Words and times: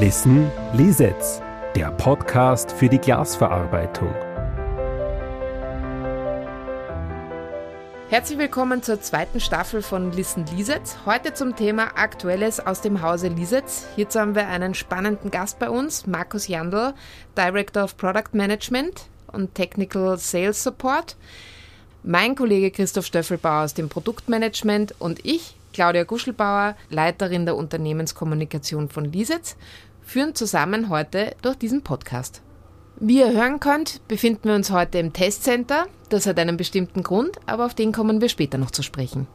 Listen 0.00 0.50
Lisetz, 0.72 1.40
der 1.76 1.92
Podcast 1.92 2.72
für 2.72 2.88
die 2.88 2.98
Glasverarbeitung. 2.98 4.12
Herzlich 8.08 8.36
willkommen 8.40 8.82
zur 8.82 9.00
zweiten 9.00 9.38
Staffel 9.38 9.82
von 9.82 10.10
Listen 10.10 10.46
Lisetz. 10.46 10.96
Heute 11.06 11.32
zum 11.32 11.54
Thema 11.54 11.96
Aktuelles 11.96 12.58
aus 12.58 12.80
dem 12.80 13.02
Hause 13.02 13.28
Lisetz. 13.28 13.86
Hierzu 13.94 14.18
haben 14.18 14.34
wir 14.34 14.48
einen 14.48 14.74
spannenden 14.74 15.30
Gast 15.30 15.60
bei 15.60 15.70
uns, 15.70 16.08
Markus 16.08 16.48
Jandl, 16.48 16.92
Director 17.38 17.84
of 17.84 17.96
Product 17.96 18.32
Management 18.32 19.06
und 19.28 19.54
Technical 19.54 20.18
Sales 20.18 20.60
Support. 20.64 21.14
Mein 22.02 22.34
Kollege 22.34 22.72
Christoph 22.72 23.06
Stöffelbauer 23.06 23.62
aus 23.62 23.74
dem 23.74 23.88
Produktmanagement 23.88 24.96
und 24.98 25.24
ich, 25.24 25.54
Claudia 25.74 26.04
Guschelbauer, 26.04 26.76
Leiterin 26.88 27.44
der 27.44 27.56
Unternehmenskommunikation 27.56 28.88
von 28.88 29.04
Lisetz, 29.04 29.56
führen 30.00 30.34
zusammen 30.34 30.88
heute 30.88 31.34
durch 31.42 31.56
diesen 31.56 31.82
Podcast. 31.82 32.40
Wie 33.00 33.18
ihr 33.18 33.32
hören 33.32 33.60
könnt, 33.60 34.06
befinden 34.08 34.44
wir 34.44 34.54
uns 34.54 34.70
heute 34.70 34.98
im 34.98 35.12
Testcenter. 35.12 35.86
Das 36.08 36.26
hat 36.26 36.38
einen 36.38 36.56
bestimmten 36.56 37.02
Grund, 37.02 37.38
aber 37.44 37.66
auf 37.66 37.74
den 37.74 37.92
kommen 37.92 38.20
wir 38.20 38.28
später 38.28 38.56
noch 38.56 38.70
zu 38.70 38.82
sprechen. 38.82 39.26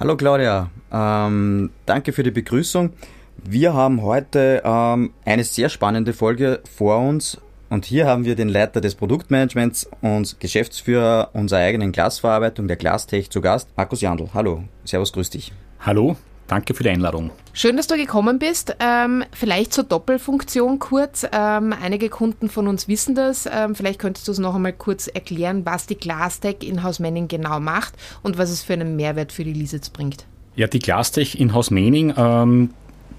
Hallo 0.00 0.16
Claudia, 0.16 0.70
ähm, 0.90 1.70
danke 1.86 2.12
für 2.12 2.24
die 2.24 2.32
Begrüßung. 2.32 2.92
Wir 3.36 3.72
haben 3.72 4.02
heute 4.02 4.62
ähm, 4.64 5.12
eine 5.24 5.44
sehr 5.44 5.68
spannende 5.68 6.12
Folge 6.12 6.60
vor 6.76 6.98
uns 6.98 7.40
und 7.72 7.86
hier 7.86 8.06
haben 8.06 8.26
wir 8.26 8.36
den 8.36 8.50
Leiter 8.50 8.82
des 8.82 8.94
Produktmanagements 8.94 9.88
und 10.02 10.38
Geschäftsführer 10.40 11.30
unserer 11.32 11.60
eigenen 11.60 11.90
Glasverarbeitung, 11.90 12.68
der 12.68 12.76
Glastech, 12.76 13.30
zu 13.30 13.40
Gast, 13.40 13.70
Markus 13.76 14.02
Jandl. 14.02 14.28
Hallo, 14.34 14.64
Servus, 14.84 15.10
grüß 15.12 15.30
dich. 15.30 15.52
Hallo, 15.80 16.16
Danke 16.48 16.74
für 16.74 16.82
die 16.82 16.90
Einladung. 16.90 17.30
Schön, 17.54 17.78
dass 17.78 17.86
du 17.86 17.96
gekommen 17.96 18.38
bist. 18.38 18.76
Ähm, 18.78 19.24
vielleicht 19.32 19.72
zur 19.72 19.84
Doppelfunktion 19.84 20.80
kurz. 20.80 21.26
Ähm, 21.32 21.72
einige 21.72 22.10
Kunden 22.10 22.50
von 22.50 22.68
uns 22.68 22.88
wissen 22.88 23.14
das. 23.14 23.48
Ähm, 23.50 23.74
vielleicht 23.74 23.98
könntest 23.98 24.28
du 24.28 24.32
es 24.32 24.38
noch 24.38 24.54
einmal 24.54 24.74
kurz 24.74 25.06
erklären, 25.06 25.64
was 25.64 25.86
die 25.86 25.96
Glastech 25.96 26.56
Inhouse 26.62 27.00
Manning 27.00 27.26
genau 27.26 27.58
macht 27.58 27.94
und 28.22 28.36
was 28.36 28.50
es 28.50 28.62
für 28.62 28.74
einen 28.74 28.96
Mehrwert 28.96 29.32
für 29.32 29.44
die 29.44 29.54
Lisitz 29.54 29.88
bringt. 29.88 30.26
Ja, 30.54 30.66
die 30.66 30.80
Glastech 30.80 31.40
Inhouse 31.40 31.70
Manning 31.70 32.12
ähm, 32.18 32.70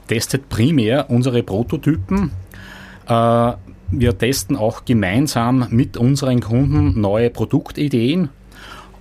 testet 0.08 0.50
primär 0.50 1.10
unsere 1.10 1.42
Prototypen. 1.42 2.30
Äh, 3.08 3.54
wir 3.92 4.18
testen 4.18 4.56
auch 4.56 4.86
gemeinsam 4.86 5.68
mit 5.70 5.98
unseren 5.98 6.42
Kunden 6.42 7.00
neue 7.00 7.30
Produktideen 7.30 8.30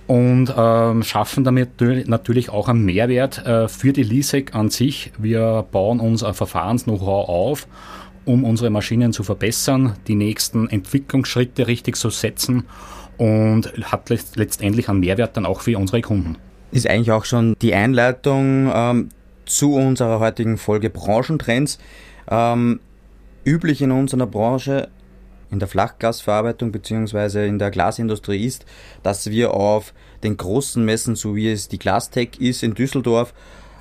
und 0.07 0.53
ähm, 0.55 1.03
schaffen 1.03 1.43
damit 1.43 1.81
natürlich 2.07 2.49
auch 2.49 2.67
einen 2.67 2.85
Mehrwert 2.85 3.45
äh, 3.45 3.67
für 3.67 3.93
die 3.93 4.03
LISEC 4.03 4.53
an 4.53 4.69
sich. 4.69 5.11
Wir 5.17 5.65
bauen 5.71 5.99
unser 5.99 6.33
Verfahrens-Know-how 6.33 7.29
auf, 7.29 7.67
um 8.25 8.43
unsere 8.43 8.69
Maschinen 8.69 9.13
zu 9.13 9.23
verbessern, 9.23 9.95
die 10.07 10.15
nächsten 10.15 10.69
Entwicklungsschritte 10.69 11.67
richtig 11.67 11.95
zu 11.95 12.09
setzen 12.09 12.65
und 13.17 13.71
hat 13.83 14.09
letztendlich 14.09 14.89
einen 14.89 14.99
Mehrwert 14.99 15.37
dann 15.37 15.45
auch 15.45 15.61
für 15.61 15.77
unsere 15.77 16.01
Kunden. 16.01 16.37
Ist 16.71 16.89
eigentlich 16.89 17.11
auch 17.11 17.25
schon 17.25 17.55
die 17.61 17.73
Einleitung 17.73 18.71
ähm, 18.73 19.09
zu 19.45 19.75
unserer 19.75 20.19
heutigen 20.19 20.57
Folge 20.57 20.89
Branchentrends. 20.89 21.77
Ähm, 22.29 22.79
üblich 23.45 23.81
in 23.81 23.91
unserer 23.91 24.27
Branche 24.27 24.89
in 25.51 25.59
der 25.59 25.67
Flachglasverarbeitung 25.67 26.71
bzw. 26.71 27.47
in 27.47 27.59
der 27.59 27.71
Glasindustrie 27.71 28.43
ist, 28.43 28.65
dass 29.03 29.29
wir 29.29 29.53
auf 29.53 29.93
den 30.23 30.35
großen 30.35 30.83
Messen, 30.83 31.15
so 31.15 31.35
wie 31.35 31.51
es 31.51 31.67
die 31.67 31.79
Glastech 31.79 32.39
ist 32.39 32.63
in 32.63 32.73
Düsseldorf, 32.73 33.33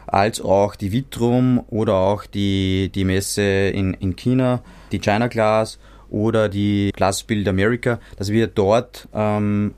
als 0.06 0.40
auch 0.40 0.76
die 0.76 0.92
Vitrum 0.92 1.64
oder 1.68 1.94
auch 1.94 2.26
die, 2.26 2.90
die 2.94 3.04
Messe 3.04 3.42
in, 3.42 3.94
in 3.94 4.16
China, 4.16 4.62
die 4.92 4.98
China 4.98 5.28
Glass 5.28 5.78
oder 6.10 6.50
die 6.50 6.90
Glass 6.94 7.22
Build 7.22 7.48
America, 7.48 7.98
dass 8.16 8.28
wir 8.28 8.48
dort 8.48 9.08
ähm, 9.14 9.74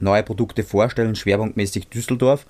neue 0.00 0.24
Produkte 0.24 0.64
vorstellen, 0.64 1.14
schwerpunktmäßig 1.14 1.88
Düsseldorf. 1.88 2.46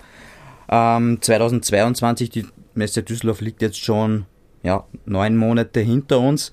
Ähm, 0.69 1.19
2022, 1.21 2.29
die 2.31 2.45
Messe 2.73 3.03
Düsseldorf 3.03 3.41
liegt 3.41 3.61
jetzt 3.61 3.79
schon 3.79 4.25
ja, 4.67 4.83
neun 5.05 5.37
Monate 5.37 5.79
hinter 5.79 6.19
uns. 6.19 6.51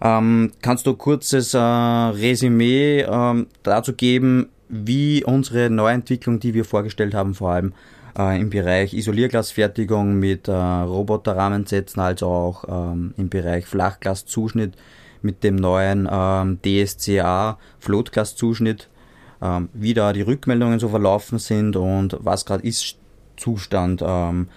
Ähm, 0.00 0.50
kannst 0.62 0.84
du 0.86 0.94
kurzes 0.94 1.54
äh, 1.54 1.58
Resümee 1.58 3.02
ähm, 3.02 3.46
dazu 3.62 3.94
geben, 3.94 4.48
wie 4.68 5.24
unsere 5.24 5.70
Neuentwicklung, 5.70 6.40
die 6.40 6.54
wir 6.54 6.64
vorgestellt 6.64 7.14
haben, 7.14 7.34
vor 7.34 7.52
allem 7.52 7.72
äh, 8.18 8.40
im 8.40 8.50
Bereich 8.50 8.94
Isolierglasfertigung 8.94 10.18
mit 10.18 10.48
äh, 10.48 10.52
Roboterrahmensätzen, 10.52 12.02
als 12.02 12.24
auch 12.24 12.64
ähm, 12.68 13.14
im 13.16 13.28
Bereich 13.28 13.66
Flachglaszuschnitt 13.66 14.74
mit 15.22 15.44
dem 15.44 15.54
neuen 15.54 16.08
ähm, 16.10 16.58
DSCA 16.62 17.58
Floatglaszuschnitt, 17.78 18.88
ähm, 19.40 19.68
wie 19.72 19.94
da 19.94 20.12
die 20.12 20.22
Rückmeldungen 20.22 20.80
so 20.80 20.88
verlaufen 20.88 21.38
sind 21.38 21.76
und 21.76 22.16
was 22.20 22.44
gerade 22.44 22.66
ist 22.66 22.98
Zustand 23.36 24.02
ähm, 24.04 24.48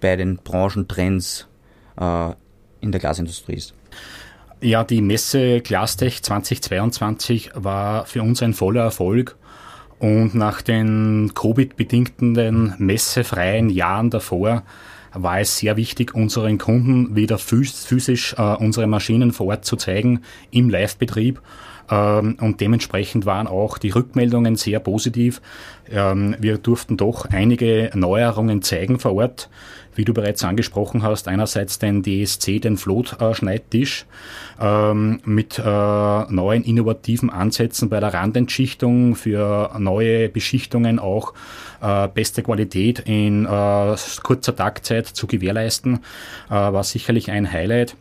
bei 0.00 0.14
den 0.14 0.36
Branchentrends 0.36 1.48
in 1.96 2.92
der 2.92 3.00
Glasindustrie 3.00 3.54
ist. 3.54 3.74
Ja, 4.60 4.84
die 4.84 5.02
Messe 5.02 5.60
Glastech 5.60 6.22
2022 6.22 7.50
war 7.54 8.06
für 8.06 8.22
uns 8.22 8.42
ein 8.42 8.54
voller 8.54 8.82
Erfolg. 8.82 9.36
Und 9.98 10.34
nach 10.34 10.62
den 10.62 11.32
Covid-bedingten 11.34 12.74
messefreien 12.78 13.70
Jahren 13.70 14.10
davor 14.10 14.62
war 15.14 15.40
es 15.40 15.56
sehr 15.56 15.76
wichtig, 15.76 16.14
unseren 16.14 16.58
Kunden 16.58 17.16
wieder 17.16 17.38
physisch 17.38 18.34
äh, 18.36 18.56
unsere 18.56 18.86
Maschinen 18.86 19.32
vor 19.32 19.46
Ort 19.46 19.64
zu 19.64 19.76
zeigen 19.76 20.20
im 20.50 20.68
Live-Betrieb. 20.68 21.40
Ähm, 21.90 22.36
und 22.40 22.60
dementsprechend 22.60 23.26
waren 23.26 23.46
auch 23.46 23.78
die 23.78 23.90
Rückmeldungen 23.90 24.56
sehr 24.56 24.80
positiv. 24.80 25.40
Ähm, 25.90 26.36
wir 26.38 26.58
durften 26.58 26.96
doch 26.96 27.26
einige 27.26 27.90
Neuerungen 27.94 28.62
zeigen 28.62 28.98
vor 28.98 29.14
Ort 29.14 29.48
wie 29.96 30.04
du 30.04 30.14
bereits 30.14 30.44
angesprochen 30.44 31.02
hast, 31.02 31.28
einerseits 31.28 31.78
den 31.78 32.02
DSC, 32.02 32.60
den 32.60 32.76
Float-Schneidtisch 32.76 34.06
ähm, 34.60 35.20
mit 35.24 35.58
äh, 35.58 35.62
neuen 35.62 36.64
innovativen 36.64 37.30
Ansätzen 37.30 37.88
bei 37.88 38.00
der 38.00 38.14
Randentschichtung 38.14 39.16
für 39.16 39.70
neue 39.78 40.28
Beschichtungen 40.28 40.98
auch 40.98 41.34
äh, 41.80 42.08
beste 42.08 42.42
Qualität 42.42 43.00
in 43.00 43.46
äh, 43.46 43.96
kurzer 44.22 44.54
Taktzeit 44.54 45.06
zu 45.06 45.26
gewährleisten, 45.26 46.00
äh, 46.48 46.50
war 46.50 46.84
sicherlich 46.84 47.30
ein 47.30 47.50
Highlight. 47.50 47.96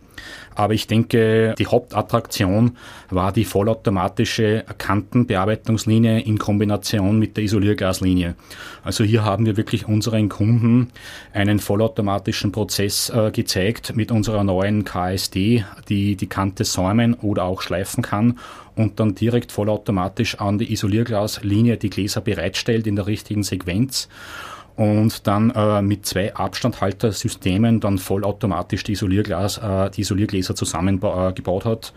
Aber 0.56 0.74
ich 0.74 0.88
denke, 0.88 1.53
die 1.59 1.68
Hauptattraktion 1.68 2.78
war 3.09 3.31
die 3.31 3.46
vollautomatische 3.46 4.64
Kantenbearbeitungslinie 4.78 6.22
in 6.22 6.38
Kombination 6.38 7.20
mit 7.20 7.36
der 7.38 7.44
Isolierglaslinie. 7.44 8.36
Also 8.84 9.04
hier 9.04 9.25
haben 9.25 9.46
wir 9.46 9.58
wirklich 9.58 9.88
unseren 9.88 10.30
Kunden 10.30 10.92
einen 11.34 11.59
vollautomatischen 11.59 12.52
Prozess 12.52 13.09
äh, 13.09 13.31
gezeigt 13.31 13.96
mit 13.96 14.12
unserer 14.12 14.44
neuen 14.44 14.86
KSD, 14.86 15.66
die 15.90 16.16
die 16.16 16.28
Kante 16.28 16.64
säumen 16.64 17.16
oder 17.16 17.44
auch 17.44 17.62
schleifen 17.62 18.04
kann 18.04 18.40
und 18.75 19.00
dann 19.00 19.16
direkt 19.16 19.52
vollautomatisch 19.52 20.36
an 20.40 20.58
die 20.58 20.72
Isolierglaslinie 20.72 21.78
die 21.78 21.90
Gläser 21.90 22.22
bereitstellt 22.22 22.88
in 22.88 22.96
der 22.96 23.08
richtigen 23.08 23.44
Sequenz 23.44 24.09
und 24.75 25.25
dann 25.25 25.52
äh, 25.52 25.81
mit 25.81 26.06
zwei 26.06 26.34
Abstandhaltersystemen 26.36 27.80
dann 27.80 27.97
vollautomatisch 27.97 28.84
die, 28.84 28.94
Isolierglas, 28.94 29.58
äh, 29.58 29.90
die 29.91 30.02
Isoliergläser 30.02 30.56
zusammengebaut 30.56 31.66
äh, 31.66 31.69
hat. 31.69 31.94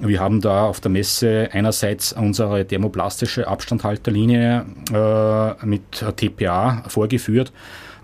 Wir 0.00 0.18
haben 0.20 0.40
da 0.40 0.64
auf 0.64 0.80
der 0.80 0.90
Messe 0.90 1.48
einerseits 1.52 2.12
unsere 2.12 2.66
thermoplastische 2.66 3.46
Abstandhalterlinie 3.46 4.66
äh, 4.92 5.66
mit 5.66 6.04
TPA 6.16 6.82
vorgeführt, 6.88 7.52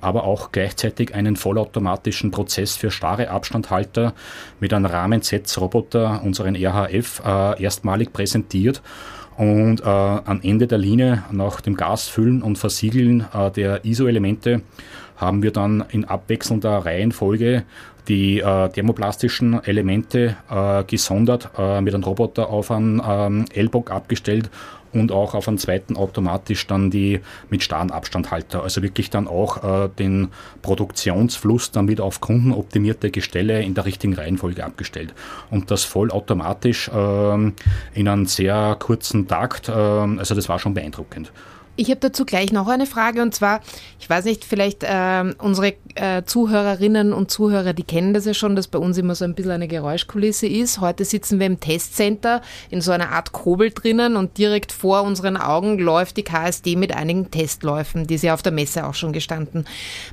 aber 0.00 0.22
auch 0.22 0.52
gleichzeitig 0.52 1.14
einen 1.14 1.34
vollautomatischen 1.34 2.30
Prozess 2.30 2.76
für 2.76 2.92
starre 2.92 3.30
Abstandhalter 3.30 4.14
mit 4.60 4.72
einem 4.72 4.86
Rahmensetzroboter, 4.86 6.22
unseren 6.22 6.54
RHF, 6.54 7.20
äh, 7.26 7.60
erstmalig 7.60 8.12
präsentiert 8.12 8.80
und 9.38 9.80
äh, 9.80 9.84
am 9.84 10.40
Ende 10.42 10.66
der 10.66 10.78
Linie 10.78 11.22
nach 11.30 11.60
dem 11.60 11.76
Gasfüllen 11.76 12.42
und 12.42 12.58
Versiegeln 12.58 13.24
äh, 13.32 13.50
der 13.52 13.84
ISO-Elemente 13.84 14.62
haben 15.16 15.42
wir 15.44 15.52
dann 15.52 15.84
in 15.90 16.04
abwechselnder 16.04 16.84
Reihenfolge 16.84 17.62
die 18.08 18.40
äh, 18.40 18.68
thermoplastischen 18.70 19.62
Elemente 19.62 20.36
äh, 20.50 20.82
gesondert 20.84 21.50
äh, 21.56 21.80
mit 21.80 21.94
einem 21.94 22.02
Roboter 22.02 22.48
auf 22.48 22.72
einen 22.72 23.00
ähm, 23.06 23.44
L-Bock 23.54 23.92
abgestellt 23.92 24.50
und 24.92 25.12
auch 25.12 25.34
auf 25.34 25.48
einen 25.48 25.58
zweiten 25.58 25.96
automatisch 25.96 26.66
dann 26.66 26.90
die 26.90 27.20
mit 27.50 27.62
starren 27.62 27.90
Abstandhalter. 27.90 28.62
Also 28.62 28.82
wirklich 28.82 29.10
dann 29.10 29.28
auch 29.28 29.62
äh, 29.62 29.88
den 29.98 30.28
Produktionsfluss 30.62 31.70
dann 31.70 31.88
wieder 31.88 32.04
auf 32.04 32.20
kundenoptimierte 32.20 33.10
Gestelle 33.10 33.62
in 33.62 33.74
der 33.74 33.84
richtigen 33.84 34.14
Reihenfolge 34.14 34.64
abgestellt. 34.64 35.14
Und 35.50 35.70
das 35.70 35.84
vollautomatisch 35.84 36.88
äh, 36.88 37.34
in 37.94 38.08
einem 38.08 38.26
sehr 38.26 38.76
kurzen 38.78 39.28
Takt. 39.28 39.68
Äh, 39.68 39.72
also 39.72 40.34
das 40.34 40.48
war 40.48 40.58
schon 40.58 40.74
beeindruckend. 40.74 41.32
Ich 41.80 41.90
habe 41.90 42.00
dazu 42.00 42.24
gleich 42.24 42.50
noch 42.50 42.66
eine 42.66 42.86
Frage 42.86 43.22
und 43.22 43.32
zwar, 43.32 43.60
ich 44.00 44.10
weiß 44.10 44.24
nicht, 44.24 44.44
vielleicht 44.44 44.82
äh, 44.82 45.32
unsere 45.38 45.74
äh, 45.94 46.24
Zuhörerinnen 46.24 47.12
und 47.12 47.30
Zuhörer, 47.30 47.72
die 47.72 47.84
kennen 47.84 48.14
das 48.14 48.24
ja 48.24 48.34
schon, 48.34 48.56
dass 48.56 48.66
bei 48.66 48.80
uns 48.80 48.98
immer 48.98 49.14
so 49.14 49.24
ein 49.24 49.36
bisschen 49.36 49.52
eine 49.52 49.68
Geräuschkulisse 49.68 50.48
ist. 50.48 50.80
Heute 50.80 51.04
sitzen 51.04 51.38
wir 51.38 51.46
im 51.46 51.60
Testcenter 51.60 52.42
in 52.70 52.80
so 52.80 52.90
einer 52.90 53.12
Art 53.12 53.30
Kobel 53.30 53.70
drinnen 53.70 54.16
und 54.16 54.38
direkt 54.38 54.72
vor 54.72 55.04
unseren 55.04 55.36
Augen 55.36 55.78
läuft 55.78 56.16
die 56.16 56.24
KSD 56.24 56.74
mit 56.74 56.96
einigen 56.96 57.30
Testläufen, 57.30 58.08
die 58.08 58.16
ja 58.16 58.34
auf 58.34 58.42
der 58.42 58.50
Messe 58.50 58.84
auch 58.84 58.94
schon 58.94 59.12
gestanden. 59.12 59.64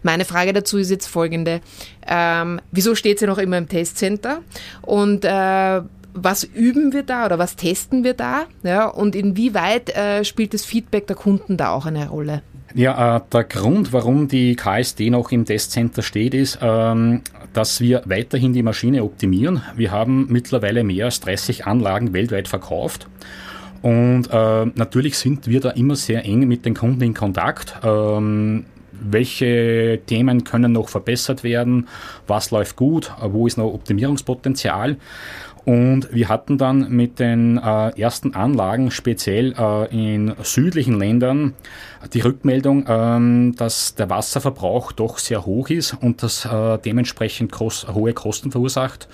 Meine 0.04 0.26
Frage 0.26 0.54
dazu 0.54 0.78
ist 0.78 0.92
jetzt 0.92 1.08
folgende. 1.08 1.62
Ähm, 2.06 2.62
wieso 2.72 2.94
steht 2.94 3.18
sie 3.18 3.26
noch 3.26 3.40
immer 3.40 3.58
im 3.58 3.68
Testcenter? 3.68 4.44
Und 4.84 5.26
äh, 5.26 5.82
was 6.16 6.44
üben 6.44 6.94
wir 6.94 7.04
da 7.04 7.26
oder 7.26 7.38
was 7.38 7.56
testen 7.56 8.04
wir 8.04 8.14
da? 8.14 8.46
Ja, 8.64 8.88
und 8.88 9.16
inwieweit 9.16 9.96
äh, 9.96 10.24
spielt 10.24 10.54
das 10.54 10.66
Feedback 10.66 11.08
der 11.08 11.16
Kunden 11.16 11.58
da 11.58 11.72
auch 11.72 11.86
eine 11.86 12.08
Rolle? 12.08 12.42
Ja, 12.74 13.18
äh, 13.18 13.22
der 13.32 13.44
Grund, 13.44 13.94
warum 13.94 14.28
die 14.28 14.56
KSD 14.56 15.10
noch 15.10 15.32
im 15.32 15.46
Testcenter 15.46 16.02
steht, 16.02 16.34
ist, 16.34 16.60
ähm, 16.62 17.22
dass 17.54 17.80
wir 17.80 18.02
weiterhin 18.06 18.54
die 18.54 18.64
Maschine 18.64 19.04
optimieren. 19.04 19.62
Wir 19.76 19.92
haben 19.92 20.28
mittlerweile 20.30 20.84
mehr 20.84 21.06
als 21.06 21.20
30 21.20 21.68
Anlagen 21.68 22.14
weltweit 22.14 22.48
verkauft. 22.48 23.08
Und 23.82 24.30
äh, 24.32 24.66
natürlich 24.66 25.18
sind 25.18 25.48
wir 25.48 25.60
da 25.60 25.70
immer 25.72 25.96
sehr 25.96 26.26
eng 26.26 26.48
mit 26.48 26.66
den 26.66 26.74
Kunden 26.74 27.02
in 27.02 27.14
Kontakt. 27.14 27.76
Ähm, 27.84 28.66
welche 28.92 30.02
Themen 30.06 30.44
können 30.44 30.72
noch 30.72 30.90
verbessert 30.90 31.44
werden, 31.44 31.88
was 32.28 32.52
läuft 32.52 32.76
gut, 32.76 33.12
wo 33.22 33.46
ist 33.48 33.58
noch 33.58 33.74
Optimierungspotenzial. 33.74 34.98
Und 35.66 36.14
wir 36.14 36.30
hatten 36.30 36.60
dann 36.60 36.92
mit 36.92 37.20
den 37.20 37.58
äh, 37.58 38.00
ersten 38.00 38.36
Anlagen, 38.36 38.92
speziell 38.92 39.56
äh, 39.58 40.16
in 40.16 40.36
südlichen 40.44 41.00
Ländern, 41.00 41.56
die 42.14 42.22
Rückmeldung, 42.22 42.86
ähm, 42.88 43.56
dass 43.58 43.96
der 43.96 44.12
Wasserverbrauch 44.12 44.92
doch 44.92 45.18
sehr 45.18 45.44
hoch 45.44 45.70
ist 45.70 45.94
und 46.00 46.22
das 46.22 46.46
äh, 46.46 46.78
dementsprechend 46.78 47.52
kost 47.52 47.92
hohe 47.92 48.14
Kosten 48.14 48.52
verursacht 48.52 49.08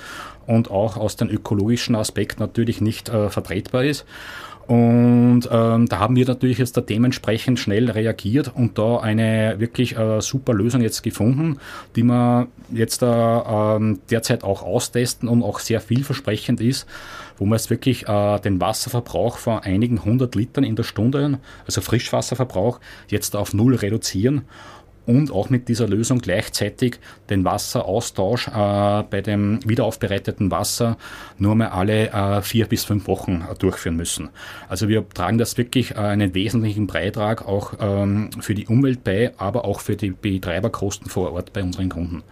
und 0.46 0.70
auch 0.70 0.98
aus 0.98 1.16
dem 1.16 1.30
ökologischen 1.30 1.96
Aspekt 1.96 2.42
natürlich 2.42 2.82
nicht 2.82 3.08
äh, 3.08 3.30
vertretbar 3.30 3.86
ist. 3.86 4.06
Und 4.68 5.50
ähm, 5.52 5.88
da 5.88 6.00
haben 6.00 6.16
wir 6.16 6.26
natürlich 6.26 6.58
jetzt 6.58 6.78
da 6.78 6.82
dementsprechend 6.82 7.60
schnell 7.60 7.90
reagiert 7.90 8.52
und 8.56 8.78
da 8.78 8.98
eine 8.98 9.56
wirklich 9.58 9.98
äh, 9.98 10.22
super 10.22 10.54
Lösung 10.54 10.82
jetzt 10.82 11.02
gefunden, 11.02 11.58
die 11.96 12.04
wir 12.04 12.48
jetzt 12.72 13.02
da 13.02 13.78
äh, 13.78 13.98
derzeit 14.10 14.44
auch 14.44 14.64
austesten 14.64 15.28
und 15.28 15.44
auch 15.44 15.60
sehr 15.60 15.82
vielversprechend 15.82 16.62
ist, 16.62 16.88
wo 17.38 17.46
wir 17.46 17.56
jetzt 17.56 17.70
wirklich 17.70 18.08
äh, 18.08 18.40
den 18.40 18.62
Wasserverbrauch 18.62 19.38
von 19.38 19.60
einigen 19.60 20.06
hundert 20.06 20.36
Litern 20.36 20.64
in 20.64 20.76
der 20.76 20.84
Stunde, 20.84 21.40
also 21.66 21.82
Frischwasserverbrauch, 21.82 22.80
jetzt 23.08 23.36
auf 23.36 23.54
null 23.54 23.76
reduzieren 23.76 24.44
und 25.12 25.32
auch 25.32 25.50
mit 25.50 25.68
dieser 25.68 25.88
Lösung 25.88 26.20
gleichzeitig 26.20 27.00
den 27.30 27.44
Wasseraustausch 27.44 28.48
äh, 28.48 29.04
bei 29.04 29.22
dem 29.22 29.60
wiederaufbereiteten 29.68 30.50
Wasser 30.52 30.98
nur 31.38 31.56
mehr 31.56 31.74
alle 31.74 32.10
äh, 32.12 32.42
vier 32.42 32.66
bis 32.66 32.86
fünf 32.86 33.08
Wochen 33.08 33.44
äh, 33.50 33.56
durchführen 33.56 33.98
müssen. 33.98 34.30
Also 34.70 34.88
wir 34.88 35.08
tragen 35.10 35.38
das 35.38 35.58
wirklich 35.58 35.92
äh, 35.92 35.96
einen 35.96 36.34
wesentlichen 36.34 36.88
Beitrag 36.88 37.46
auch 37.46 37.74
ähm, 37.82 38.30
für 38.40 38.56
die 38.56 38.68
Umwelt 38.68 39.04
bei, 39.04 39.34
aber 39.38 39.66
auch 39.66 39.82
für 39.82 39.98
die 39.98 40.12
Betreiberkosten 40.12 41.10
vor 41.10 41.34
Ort 41.34 41.52
bei 41.52 41.62
unseren 41.62 41.90
Kunden. 41.90 42.24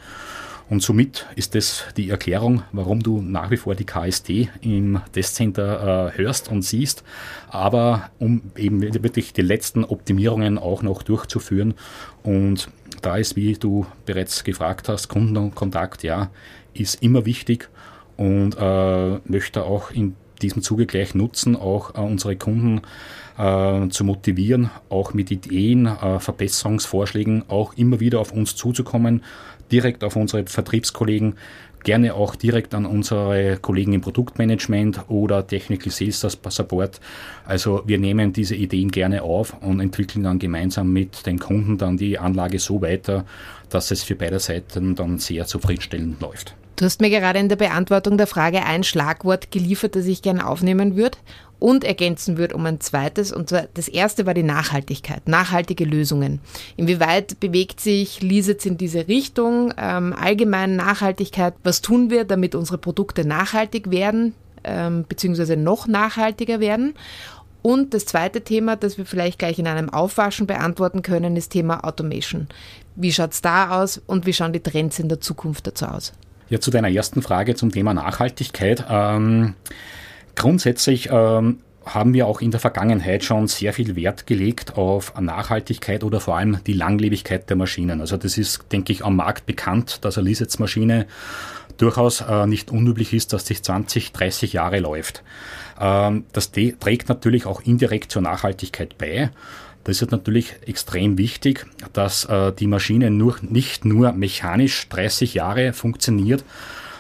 Und 0.70 0.84
somit 0.84 1.26
ist 1.36 1.56
das 1.56 1.86
die 1.98 2.10
Erklärung, 2.10 2.62
warum 2.72 3.02
du 3.02 3.22
nach 3.22 3.50
wie 3.50 3.58
vor 3.58 3.74
die 3.74 3.86
KSD 3.86 4.50
im 4.62 5.02
Testcenter 5.14 6.14
äh, 6.14 6.18
hörst 6.18 6.50
und 6.50 6.62
siehst, 6.62 7.04
aber 7.50 8.12
um 8.20 8.44
eben 8.56 8.82
wirklich 8.82 9.34
die 9.34 9.42
letzten 9.42 9.84
Optimierungen 9.84 10.60
auch 10.60 10.84
noch 10.84 11.02
durchzuführen. 11.02 11.74
Und 12.22 12.70
da 13.02 13.18
ist, 13.18 13.36
wie 13.36 13.54
du 13.54 13.88
bereits 14.06 14.44
gefragt 14.44 14.90
hast, 14.90 15.08
Kundenkontakt, 15.08 16.04
ja, 16.04 16.30
ist 16.74 17.02
immer 17.02 17.26
wichtig. 17.26 17.70
Und 18.16 18.56
äh, 18.60 19.20
möchte 19.26 19.64
auch 19.64 19.92
in 19.92 20.16
diesem 20.42 20.62
Zuge 20.62 20.86
gleich 20.86 21.16
nutzen, 21.16 21.56
auch 21.56 21.96
äh, 21.96 22.00
unsere 22.00 22.36
Kunden 22.36 22.82
äh, 23.38 23.88
zu 23.90 24.04
motivieren, 24.04 24.70
auch 24.90 25.14
mit 25.14 25.32
Ideen, 25.32 25.86
äh, 25.86 26.20
Verbesserungsvorschlägen 26.20 27.46
auch 27.48 27.74
immer 27.76 28.00
wieder 28.00 28.20
auf 28.20 28.32
uns 28.32 28.56
zuzukommen, 28.56 29.24
direkt 29.72 30.04
auf 30.04 30.16
unsere 30.16 30.46
Vertriebskollegen, 30.46 31.36
gerne 31.84 32.14
auch 32.14 32.36
direkt 32.36 32.74
an 32.74 32.86
unsere 32.86 33.58
Kollegen 33.62 33.94
im 33.94 34.02
Produktmanagement 34.02 35.10
oder 35.10 35.46
Technical 35.46 35.92
Sales 35.92 36.20
Support. 36.20 37.00
Also 37.46 37.84
wir 37.86 37.98
nehmen 37.98 38.34
diese 38.34 38.56
Ideen 38.56 38.92
gerne 38.92 39.24
auf 39.24 39.56
und 39.62 39.80
entwickeln 39.80 40.24
dann 40.24 40.40
gemeinsam 40.40 40.92
mit 40.92 41.26
den 41.26 41.40
Kunden 41.40 41.78
dann 41.78 41.98
die 41.98 42.20
Anlage 42.20 42.60
so 42.60 42.82
weiter, 42.82 43.26
dass 43.70 43.92
es 43.92 44.04
für 44.04 44.16
beide 44.16 44.40
Seiten 44.40 44.96
dann 44.96 45.20
sehr 45.20 45.46
zufriedenstellend 45.46 46.22
läuft. 46.22 46.56
Du 46.80 46.86
hast 46.86 47.02
mir 47.02 47.10
gerade 47.10 47.40
in 47.40 47.50
der 47.50 47.58
Beantwortung 47.58 48.18
der 48.18 48.26
Frage 48.26 48.64
ein 48.64 48.86
Schlagwort 48.86 49.52
geliefert, 49.52 49.98
das 49.98 50.06
ich 50.06 50.22
gerne 50.22 50.48
aufnehmen 50.48 50.96
würde 50.96 51.18
und 51.60 51.84
ergänzen 51.84 52.38
würde 52.38 52.56
um 52.56 52.66
ein 52.66 52.80
zweites. 52.80 53.34
Und 53.34 53.50
zwar 53.50 53.66
das 53.74 53.90
erste 53.90 54.26
war 54.26 54.34
die 54.34 54.44
Nachhaltigkeit, 54.44 55.28
nachhaltige 55.28 55.84
Lösungen. 55.84 56.40
Inwieweit 56.78 57.42
bewegt 57.42 57.82
sich 57.82 58.22
Lisitz 58.22 58.66
in 58.66 58.78
diese 58.78 59.10
Richtung? 59.10 59.74
Ähm, 59.78 60.14
allgemein 60.18 60.78
Nachhaltigkeit, 60.78 61.54
was 61.66 61.82
tun 61.82 62.10
wir, 62.10 62.24
damit 62.24 62.56
unsere 62.56 62.78
Produkte 62.78 63.28
nachhaltig 63.28 63.92
werden, 63.92 64.34
ähm, 64.64 65.04
beziehungsweise 65.06 65.58
noch 65.58 65.86
nachhaltiger 65.86 66.62
werden? 66.62 66.94
Und 67.62 67.94
das 67.94 68.06
zweite 68.06 68.40
Thema, 68.40 68.78
das 68.78 68.98
wir 68.98 69.06
vielleicht 69.06 69.38
gleich 69.38 69.60
in 69.60 69.68
einem 69.68 69.90
Aufwaschen 69.90 70.48
beantworten 70.48 71.02
können, 71.02 71.36
ist 71.36 71.50
Thema 71.50 71.84
Automation. 71.84 72.48
Wie 72.96 73.12
schaut 73.12 73.34
es 73.34 73.42
da 73.42 73.82
aus 73.82 74.02
und 74.08 74.26
wie 74.26 74.32
schauen 74.32 74.54
die 74.54 74.62
Trends 74.62 74.98
in 74.98 75.10
der 75.10 75.20
Zukunft 75.20 75.68
dazu 75.68 75.86
aus? 75.86 76.14
Ja, 76.50 76.60
zu 76.60 76.72
deiner 76.72 76.90
ersten 76.90 77.22
Frage 77.22 77.56
zum 77.56 77.72
Thema 77.72 77.94
Nachhaltigkeit. 77.94 78.86
Ähm 78.90 79.56
Grundsätzlich 80.40 81.10
ähm, 81.12 81.60
haben 81.86 82.14
wir 82.14 82.26
auch 82.26 82.40
in 82.40 82.52
der 82.52 82.62
Vergangenheit 82.62 83.26
schon 83.26 83.48
sehr 83.48 83.74
viel 83.74 83.98
Wert 83.98 84.26
gelegt 84.26 84.78
auf 84.78 85.14
Nachhaltigkeit 85.20 86.06
oder 86.06 86.22
vor 86.22 86.38
allem 86.38 86.60
die 86.66 86.72
Langlebigkeit 86.72 87.50
der 87.50 87.58
Maschinen. 87.58 88.00
Also 88.00 88.16
das 88.16 88.38
ist, 88.38 88.72
denke 88.72 88.94
ich, 88.94 89.04
am 89.04 89.18
Markt 89.18 89.46
bekannt, 89.46 90.06
dass 90.06 90.18
eine 90.18 90.30
Lisets-Maschine 90.30 91.08
durchaus 91.78 92.22
äh, 92.22 92.48
nicht 92.48 92.72
unüblich 92.72 93.14
ist, 93.14 93.34
dass 93.34 93.46
sich 93.46 93.64
20, 93.64 94.14
30 94.14 94.54
Jahre 94.54 94.80
läuft. 94.80 95.24
Ähm, 95.78 96.24
das 96.32 96.52
trägt 96.52 97.10
natürlich 97.10 97.46
auch 97.46 97.62
indirekt 97.62 98.12
zur 98.12 98.22
Nachhaltigkeit 98.22 98.98
bei. 98.98 99.32
Das 99.84 100.02
ist 100.02 100.12
natürlich 100.12 100.56
extrem 100.66 101.18
wichtig, 101.18 101.66
dass 101.94 102.26
äh, 102.26 102.52
die 102.52 102.68
Maschine 102.68 103.10
nur, 103.12 103.38
nicht 103.42 103.86
nur 103.86 104.12
mechanisch 104.12 104.88
30 104.90 105.34
Jahre 105.34 105.74
funktioniert, 105.74 106.44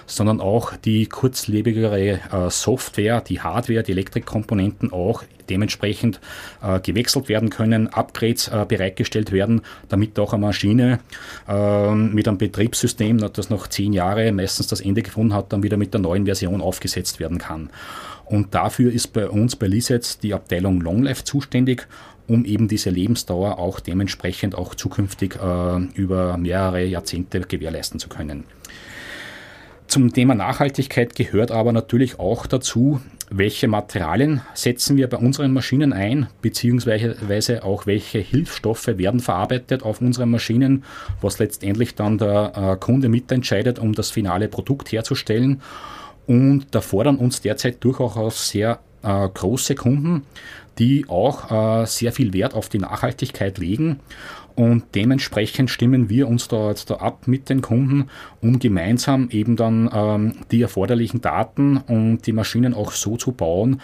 sondern 0.05 0.41
auch 0.41 0.75
die 0.75 1.05
kurzlebigere 1.05 2.19
äh, 2.31 2.49
Software, 2.49 3.21
die 3.21 3.41
Hardware, 3.41 3.83
die 3.83 3.91
Elektrikkomponenten 3.91 4.91
auch 4.91 5.23
dementsprechend 5.49 6.19
äh, 6.61 6.79
gewechselt 6.79 7.29
werden 7.29 7.49
können, 7.49 7.87
Upgrades 7.87 8.47
äh, 8.47 8.65
bereitgestellt 8.67 9.31
werden, 9.31 9.61
damit 9.87 10.17
auch 10.19 10.33
eine 10.33 10.45
Maschine 10.45 10.99
äh, 11.47 11.93
mit 11.93 12.27
einem 12.27 12.37
Betriebssystem, 12.37 13.17
das 13.17 13.49
noch 13.49 13.67
zehn 13.67 13.93
Jahre 13.93 14.31
meistens 14.31 14.67
das 14.67 14.81
Ende 14.81 15.01
gefunden 15.01 15.33
hat, 15.33 15.51
dann 15.51 15.63
wieder 15.63 15.77
mit 15.77 15.93
der 15.93 16.01
neuen 16.01 16.25
Version 16.25 16.61
aufgesetzt 16.61 17.19
werden 17.19 17.37
kann. 17.37 17.69
Und 18.29 18.53
dafür 18.55 18.93
ist 18.93 19.07
bei 19.09 19.27
uns 19.27 19.55
bei 19.55 19.67
Lisets 19.67 20.19
die 20.19 20.33
Abteilung 20.33 20.81
Longlife 20.81 21.23
zuständig 21.23 21.87
um 22.29 22.45
eben 22.45 22.67
diese 22.67 22.89
Lebensdauer 22.89 23.57
auch 23.57 23.79
dementsprechend 23.79 24.55
auch 24.55 24.75
zukünftig 24.75 25.35
äh, 25.35 25.79
über 25.95 26.37
mehrere 26.37 26.85
Jahrzehnte 26.85 27.41
gewährleisten 27.41 27.99
zu 27.99 28.07
können. 28.07 28.43
Zum 29.87 30.13
Thema 30.13 30.35
Nachhaltigkeit 30.35 31.15
gehört 31.15 31.49
aber 31.49 31.71
natürlich 31.71 32.19
auch 32.19 32.45
dazu, 32.45 33.01
welche 33.31 33.67
Materialien 33.67 34.41
setzen 34.53 34.97
wir 34.97 35.07
bei 35.07 35.17
unseren 35.17 35.51
Maschinen 35.51 35.93
ein, 35.93 36.27
beziehungsweise 36.43 37.63
auch 37.63 37.87
welche 37.87 38.19
Hilfsstoffe 38.19 38.87
werden 38.87 39.19
verarbeitet 39.19 39.81
auf 39.81 40.01
unseren 40.01 40.29
Maschinen, 40.29 40.83
was 41.21 41.39
letztendlich 41.39 41.95
dann 41.95 42.19
der 42.19 42.53
äh, 42.55 42.77
Kunde 42.79 43.09
mitentscheidet, 43.09 43.79
um 43.79 43.93
das 43.93 44.11
finale 44.11 44.47
Produkt 44.47 44.91
herzustellen. 44.91 45.61
Und 46.29 46.67
da 46.75 46.81
fordern 46.81 47.15
uns 47.15 47.41
derzeit 47.41 47.83
durchaus 47.83 48.49
sehr 48.49 48.77
äh, 49.01 49.27
große 49.29 49.73
Kunden, 49.73 50.21
die 50.77 51.09
auch 51.09 51.81
äh, 51.81 51.87
sehr 51.87 52.11
viel 52.11 52.33
Wert 52.33 52.53
auf 52.53 52.69
die 52.69 52.77
Nachhaltigkeit 52.77 53.57
legen. 53.57 53.99
Und 54.53 54.83
dementsprechend 54.93 55.71
stimmen 55.71 56.07
wir 56.07 56.27
uns 56.27 56.47
da 56.47 56.69
jetzt 56.69 56.91
da 56.91 56.97
ab 56.97 57.27
mit 57.27 57.49
den 57.49 57.63
Kunden, 57.63 58.09
um 58.41 58.59
gemeinsam 58.59 59.29
eben 59.31 59.55
dann 59.55 59.89
ähm, 59.91 60.35
die 60.51 60.61
erforderlichen 60.61 61.19
Daten 61.19 61.77
und 61.77 62.27
die 62.27 62.33
Maschinen 62.33 62.75
auch 62.75 62.91
so 62.91 63.17
zu 63.17 63.31
bauen, 63.31 63.81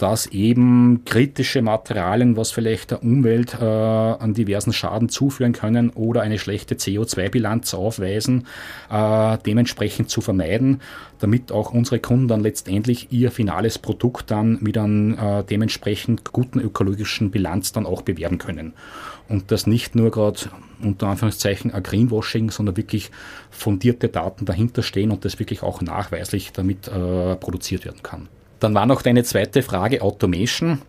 dass 0.00 0.26
eben 0.26 1.04
kritische 1.04 1.60
Materialien, 1.60 2.34
was 2.34 2.52
vielleicht 2.52 2.90
der 2.90 3.02
Umwelt 3.02 3.58
äh, 3.60 3.64
an 3.64 4.32
diversen 4.32 4.72
Schaden 4.72 5.10
zuführen 5.10 5.52
können 5.52 5.90
oder 5.90 6.22
eine 6.22 6.38
schlechte 6.38 6.74
CO2-Bilanz 6.74 7.74
aufweisen, 7.74 8.46
äh, 8.90 9.36
dementsprechend 9.44 10.08
zu 10.08 10.22
vermeiden, 10.22 10.80
damit 11.18 11.52
auch 11.52 11.74
unsere 11.74 12.00
Kunden 12.00 12.28
dann 12.28 12.40
letztendlich 12.40 13.12
ihr 13.12 13.30
finales 13.30 13.78
Produkt 13.78 14.30
dann 14.30 14.56
mit 14.62 14.78
einem 14.78 15.18
äh, 15.18 15.44
dementsprechend 15.44 16.32
guten 16.32 16.60
ökologischen 16.60 17.30
Bilanz 17.30 17.72
dann 17.72 17.84
auch 17.84 18.00
bewerben 18.00 18.38
können. 18.38 18.72
Und 19.28 19.50
das 19.50 19.66
nicht 19.66 19.94
nur 19.94 20.10
gerade 20.10 20.40
unter 20.82 21.08
Anführungszeichen 21.08 21.74
ein 21.74 21.82
Greenwashing, 21.82 22.50
sondern 22.50 22.78
wirklich 22.78 23.10
fundierte 23.50 24.08
Daten 24.08 24.46
dahinter 24.46 24.82
stehen 24.82 25.10
und 25.10 25.26
das 25.26 25.38
wirklich 25.38 25.62
auch 25.62 25.82
nachweislich 25.82 26.52
damit 26.52 26.88
äh, 26.88 27.36
produziert 27.36 27.84
werden 27.84 28.02
kann. 28.02 28.28
Dann 28.60 28.74
war 28.74 28.86
noch 28.86 29.02
deine 29.02 29.24
zweite 29.24 29.62
Frage 29.62 30.02
Automation. 30.02 30.82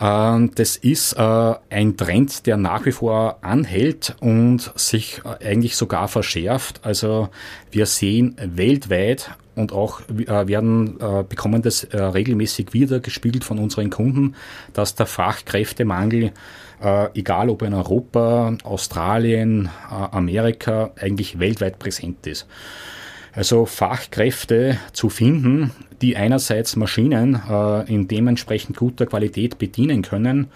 Ähm, 0.00 0.50
das 0.56 0.76
ist 0.76 1.14
äh, 1.14 1.54
ein 1.70 1.96
Trend, 1.96 2.46
der 2.46 2.56
nach 2.56 2.84
wie 2.84 2.92
vor 2.92 3.38
anhält 3.42 4.16
und 4.20 4.72
sich 4.74 5.22
äh, 5.24 5.46
eigentlich 5.46 5.76
sogar 5.76 6.08
verschärft. 6.08 6.80
Also 6.82 7.28
wir 7.70 7.86
sehen 7.86 8.36
weltweit 8.44 9.30
und 9.54 9.72
auch 9.72 10.00
äh, 10.08 10.48
werden 10.48 10.98
bekommen 11.28 11.62
das 11.62 11.86
regelmäßig 11.92 12.72
wieder 12.72 13.00
gespiegelt 13.00 13.44
von 13.44 13.58
unseren 13.58 13.90
Kunden, 13.90 14.34
dass 14.72 14.94
der 14.94 15.06
Fachkräftemangel, 15.06 16.32
egal 17.14 17.50
ob 17.50 17.62
in 17.62 17.74
Europa, 17.74 18.56
Australien, 18.64 19.68
Amerika, 19.88 20.90
eigentlich 20.98 21.38
weltweit 21.38 21.78
präsent 21.78 22.26
ist. 22.26 22.46
Also 23.32 23.64
Fachkräfte 23.64 24.78
zu 24.92 25.08
finden, 25.08 25.70
die 26.02 26.16
einerseits 26.16 26.76
Maschinen 26.76 27.40
äh, 27.48 27.92
in 27.92 28.06
dementsprechend 28.06 28.76
guter 28.76 29.06
Qualität 29.06 29.58
bedienen 29.58 30.02
können 30.02 30.48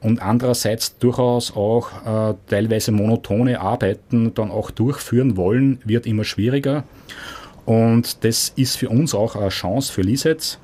und 0.00 0.22
andererseits 0.22 0.98
durchaus 0.98 1.54
auch 1.54 1.90
äh, 2.30 2.34
teilweise 2.48 2.92
monotone 2.92 3.60
Arbeiten 3.60 4.32
dann 4.34 4.50
auch 4.50 4.70
durchführen 4.70 5.36
wollen, 5.36 5.80
wird 5.84 6.06
immer 6.06 6.24
schwieriger. 6.24 6.84
Und 7.66 8.24
das 8.24 8.52
ist 8.56 8.76
für 8.76 8.88
uns 8.88 9.14
auch 9.14 9.36
eine 9.36 9.48
Chance 9.48 9.92
für 9.92 10.02
Lisets. 10.02 10.58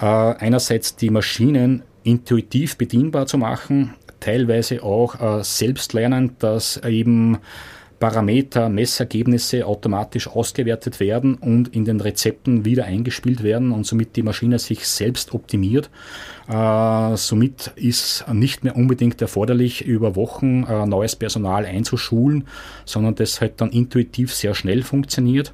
Äh, 0.00 0.06
einerseits 0.06 0.96
die 0.96 1.10
Maschinen 1.10 1.82
intuitiv 2.04 2.76
bedienbar 2.78 3.26
zu 3.26 3.36
machen, 3.36 3.94
teilweise 4.20 4.82
auch 4.82 5.20
äh, 5.20 5.44
selbst 5.44 5.92
lernen, 5.92 6.36
dass 6.38 6.78
eben 6.78 7.38
Parameter, 8.02 8.68
Messergebnisse 8.68 9.64
automatisch 9.64 10.26
ausgewertet 10.26 10.98
werden 10.98 11.36
und 11.36 11.68
in 11.68 11.84
den 11.84 12.00
Rezepten 12.00 12.64
wieder 12.64 12.84
eingespielt 12.84 13.44
werden 13.44 13.70
und 13.70 13.86
somit 13.86 14.16
die 14.16 14.24
Maschine 14.24 14.58
sich 14.58 14.88
selbst 14.88 15.32
optimiert. 15.32 15.88
Äh, 16.48 17.16
somit 17.16 17.70
ist 17.76 18.24
nicht 18.32 18.64
mehr 18.64 18.74
unbedingt 18.74 19.22
erforderlich, 19.22 19.84
über 19.84 20.16
Wochen 20.16 20.64
äh, 20.64 20.84
neues 20.84 21.14
Personal 21.14 21.64
einzuschulen, 21.64 22.48
sondern 22.86 23.14
das 23.14 23.40
halt 23.40 23.60
dann 23.60 23.70
intuitiv 23.70 24.34
sehr 24.34 24.56
schnell 24.56 24.82
funktioniert. 24.82 25.52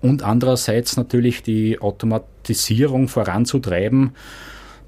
Und 0.00 0.22
andererseits 0.22 0.96
natürlich 0.96 1.42
die 1.42 1.82
Automatisierung 1.82 3.08
voranzutreiben, 3.08 4.12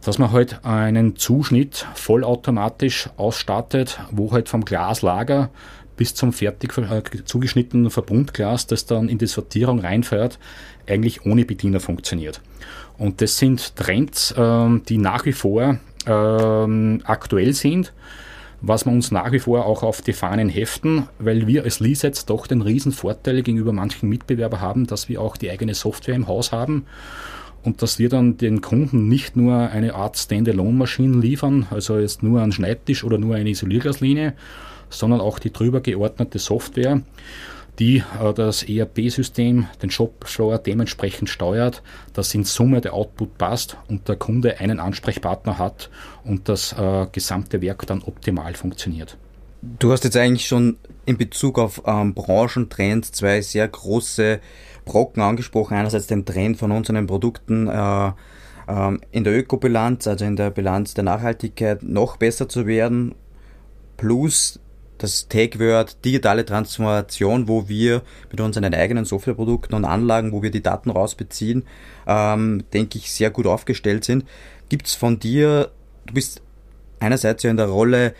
dass 0.02 0.16
man 0.16 0.32
halt 0.32 0.64
einen 0.64 1.16
Zuschnitt 1.16 1.86
vollautomatisch 1.94 3.10
ausstattet, 3.18 4.00
wo 4.10 4.32
halt 4.32 4.48
vom 4.48 4.64
Glaslager 4.64 5.50
bis 6.00 6.14
zum 6.14 6.32
fertig 6.32 6.78
äh, 6.78 7.02
zugeschnittenen 7.26 7.90
Verbundglas, 7.90 8.66
das 8.66 8.86
dann 8.86 9.10
in 9.10 9.18
die 9.18 9.26
Sortierung 9.26 9.80
reinfährt, 9.80 10.38
eigentlich 10.88 11.26
ohne 11.26 11.44
Bediener 11.44 11.78
funktioniert. 11.78 12.40
Und 12.96 13.20
das 13.20 13.36
sind 13.36 13.76
Trends, 13.76 14.34
ähm, 14.34 14.80
die 14.88 14.96
nach 14.96 15.26
wie 15.26 15.34
vor 15.34 15.78
ähm, 16.06 17.02
aktuell 17.04 17.52
sind, 17.52 17.92
was 18.62 18.86
wir 18.86 18.92
uns 18.92 19.10
nach 19.10 19.30
wie 19.30 19.40
vor 19.40 19.66
auch 19.66 19.82
auf 19.82 20.00
die 20.00 20.14
Fahnen 20.14 20.48
heften, 20.48 21.06
weil 21.18 21.46
wir 21.46 21.64
als 21.64 21.80
Lisets 21.80 22.24
doch 22.24 22.46
den 22.46 22.62
riesen 22.62 22.92
Vorteil 22.92 23.42
gegenüber 23.42 23.74
manchen 23.74 24.08
Mitbewerbern 24.08 24.62
haben, 24.62 24.86
dass 24.86 25.10
wir 25.10 25.20
auch 25.20 25.36
die 25.36 25.50
eigene 25.50 25.74
Software 25.74 26.14
im 26.14 26.28
Haus 26.28 26.50
haben 26.50 26.86
und 27.62 27.82
dass 27.82 27.98
wir 27.98 28.08
dann 28.08 28.38
den 28.38 28.62
Kunden 28.62 29.06
nicht 29.06 29.36
nur 29.36 29.54
eine 29.54 29.94
Art 29.94 30.16
Standalone-Maschinen 30.16 31.20
liefern, 31.20 31.66
also 31.68 31.98
jetzt 31.98 32.22
nur 32.22 32.40
einen 32.40 32.52
Schneidtisch 32.52 33.04
oder 33.04 33.18
nur 33.18 33.34
eine 33.34 33.50
Isolierglaslinie, 33.50 34.32
sondern 34.90 35.20
auch 35.20 35.38
die 35.38 35.52
drüber 35.52 35.80
geordnete 35.80 36.38
Software, 36.38 37.02
die 37.78 37.98
äh, 37.98 38.34
das 38.34 38.62
ERP-System, 38.62 39.66
den 39.82 39.90
Shopfloor 39.90 40.58
dementsprechend 40.58 41.30
steuert, 41.30 41.82
dass 42.12 42.34
in 42.34 42.44
Summe 42.44 42.80
der 42.80 42.94
Output 42.94 43.38
passt 43.38 43.76
und 43.88 44.08
der 44.08 44.16
Kunde 44.16 44.58
einen 44.58 44.80
Ansprechpartner 44.80 45.58
hat 45.58 45.90
und 46.24 46.48
das 46.48 46.74
äh, 46.74 47.06
gesamte 47.10 47.62
Werk 47.62 47.86
dann 47.86 48.02
optimal 48.02 48.54
funktioniert. 48.54 49.16
Du 49.62 49.92
hast 49.92 50.04
jetzt 50.04 50.16
eigentlich 50.16 50.46
schon 50.46 50.78
in 51.04 51.18
Bezug 51.18 51.58
auf 51.58 51.82
ähm, 51.86 52.14
Branchentrends 52.14 53.12
zwei 53.12 53.42
sehr 53.42 53.68
große 53.68 54.40
Brocken 54.86 55.22
angesprochen. 55.22 55.74
Einerseits 55.74 56.06
den 56.06 56.24
Trend 56.24 56.56
von 56.56 56.72
unseren 56.72 57.06
Produkten 57.06 57.68
äh, 57.68 58.12
ähm, 58.68 59.00
in 59.10 59.24
der 59.24 59.38
Ökobilanz, 59.38 60.06
also 60.06 60.24
in 60.24 60.36
der 60.36 60.50
Bilanz 60.50 60.94
der 60.94 61.04
Nachhaltigkeit, 61.04 61.82
noch 61.82 62.16
besser 62.16 62.48
zu 62.48 62.66
werden, 62.66 63.14
plus 63.96 64.60
das 65.02 65.28
Tagword 65.28 66.04
digitale 66.04 66.44
Transformation, 66.44 67.48
wo 67.48 67.68
wir 67.68 68.02
mit 68.30 68.40
unseren 68.40 68.72
eigenen 68.74 69.04
Softwareprodukten 69.04 69.74
und 69.74 69.84
Anlagen, 69.84 70.32
wo 70.32 70.42
wir 70.42 70.50
die 70.50 70.62
Daten 70.62 70.90
rausbeziehen, 70.90 71.64
ähm, 72.06 72.64
denke 72.72 72.98
ich, 72.98 73.10
sehr 73.10 73.30
gut 73.30 73.46
aufgestellt 73.46 74.04
sind. 74.04 74.24
Gibt 74.68 74.86
es 74.86 74.94
von 74.94 75.18
dir, 75.18 75.70
du 76.06 76.14
bist 76.14 76.42
einerseits 77.00 77.42
ja 77.42 77.50
in 77.50 77.56
der 77.56 77.66
Rolle 77.66 78.14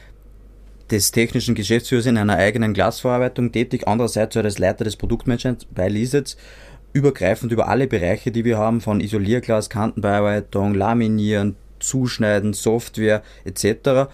des 0.90 1.12
technischen 1.12 1.54
Geschäftsführers 1.54 2.06
in 2.06 2.16
einer 2.16 2.36
eigenen 2.36 2.74
Glasverarbeitung 2.74 3.52
tätig, 3.52 3.86
andererseits 3.86 4.36
als 4.36 4.58
Leiter 4.58 4.84
des 4.84 4.96
Produktmanagements 4.96 5.66
bei 5.66 5.88
Lisets, 5.88 6.36
übergreifend 6.92 7.52
über 7.52 7.68
alle 7.68 7.86
Bereiche, 7.86 8.32
die 8.32 8.44
wir 8.44 8.58
haben, 8.58 8.80
von 8.80 9.00
Isolierglas, 9.00 9.70
Kantenbearbeitung, 9.70 10.74
Laminieren, 10.74 11.56
Zuschneiden, 11.78 12.52
Software 12.52 13.22
etc. 13.44 14.10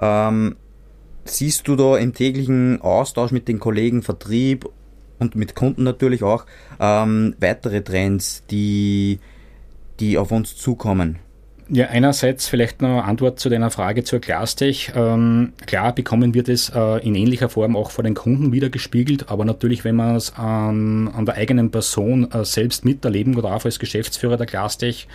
Ähm, 0.00 0.56
siehst 1.30 1.68
du 1.68 1.76
da 1.76 1.96
im 1.96 2.14
täglichen 2.14 2.80
Austausch 2.80 3.30
mit 3.30 3.48
den 3.48 3.58
Kollegen 3.58 4.02
Vertrieb 4.02 4.68
und 5.18 5.34
mit 5.34 5.54
Kunden 5.54 5.82
natürlich 5.82 6.22
auch 6.22 6.46
ähm, 6.80 7.34
weitere 7.40 7.82
Trends, 7.82 8.44
die, 8.50 9.18
die 10.00 10.18
auf 10.18 10.30
uns 10.30 10.56
zukommen? 10.56 11.18
Ja, 11.70 11.88
einerseits 11.88 12.48
vielleicht 12.48 12.80
noch 12.80 13.04
Antwort 13.04 13.38
zu 13.38 13.50
deiner 13.50 13.70
Frage 13.70 14.02
zur 14.02 14.20
Glastech. 14.20 14.92
Ähm, 14.96 15.52
klar 15.66 15.94
bekommen 15.94 16.32
wir 16.32 16.42
das 16.42 16.72
äh, 16.74 17.06
in 17.06 17.14
ähnlicher 17.14 17.50
Form 17.50 17.76
auch 17.76 17.90
vor 17.90 18.04
den 18.04 18.14
Kunden 18.14 18.52
wieder 18.52 18.70
gespiegelt, 18.70 19.28
aber 19.28 19.44
natürlich, 19.44 19.84
wenn 19.84 19.96
man 19.96 20.16
es 20.16 20.34
an, 20.34 21.08
an 21.08 21.26
der 21.26 21.34
eigenen 21.34 21.70
Person 21.70 22.30
äh, 22.32 22.42
selbst 22.46 22.86
miterleben 22.86 23.34
darf 23.34 23.66
als 23.66 23.78
Geschäftsführer 23.78 24.38
der 24.38 24.46
Glastech, 24.46 25.08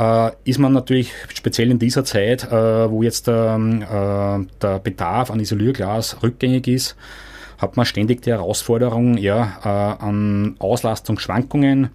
äh, 0.00 0.30
ist 0.44 0.58
man 0.58 0.72
natürlich 0.72 1.12
speziell 1.34 1.70
in 1.70 1.78
dieser 1.78 2.04
Zeit, 2.04 2.50
äh, 2.50 2.90
wo 2.90 3.02
jetzt 3.02 3.28
ähm, 3.28 3.82
äh, 3.82 4.46
der 4.62 4.78
Bedarf 4.82 5.30
an 5.30 5.40
Isolierglas 5.40 6.22
rückgängig 6.22 6.66
ist, 6.68 6.96
hat 7.58 7.76
man 7.76 7.84
ständig 7.84 8.22
die 8.22 8.30
Herausforderung 8.30 9.18
ja, 9.18 9.58
äh, 9.62 10.02
an 10.02 10.56
Auslastungsschwankungen. 10.58 11.90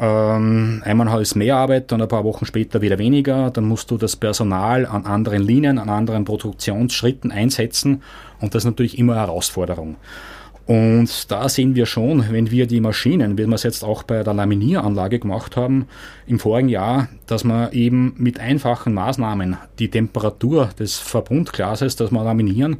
Ähm, 0.00 0.82
einmal 0.84 1.22
ist 1.22 1.36
mehr 1.36 1.56
Arbeit, 1.56 1.92
dann 1.92 2.02
ein 2.02 2.08
paar 2.08 2.24
Wochen 2.24 2.46
später 2.46 2.80
wieder 2.80 2.98
weniger. 2.98 3.50
Dann 3.50 3.64
musst 3.64 3.90
du 3.90 3.98
das 3.98 4.16
Personal 4.16 4.86
an 4.86 5.04
anderen 5.06 5.42
Linien, 5.42 5.78
an 5.78 5.88
anderen 5.88 6.24
Produktionsschritten 6.24 7.30
einsetzen 7.30 8.02
und 8.40 8.54
das 8.54 8.64
ist 8.64 8.70
natürlich 8.70 8.98
immer 8.98 9.12
eine 9.12 9.22
Herausforderung. 9.22 9.96
Und 10.70 11.32
da 11.32 11.48
sehen 11.48 11.74
wir 11.74 11.84
schon, 11.84 12.26
wenn 12.30 12.52
wir 12.52 12.68
die 12.68 12.80
Maschinen, 12.80 13.36
wie 13.36 13.44
wir 13.44 13.56
es 13.56 13.64
jetzt 13.64 13.82
auch 13.82 14.04
bei 14.04 14.22
der 14.22 14.34
Laminieranlage 14.34 15.18
gemacht 15.18 15.56
haben, 15.56 15.88
im 16.28 16.38
vorigen 16.38 16.68
Jahr, 16.68 17.08
dass 17.26 17.42
man 17.42 17.72
eben 17.72 18.14
mit 18.18 18.38
einfachen 18.38 18.94
Maßnahmen 18.94 19.56
die 19.80 19.88
Temperatur 19.88 20.70
des 20.78 20.96
Verbundglases, 20.96 21.96
das 21.96 22.12
wir 22.12 22.22
laminieren, 22.22 22.76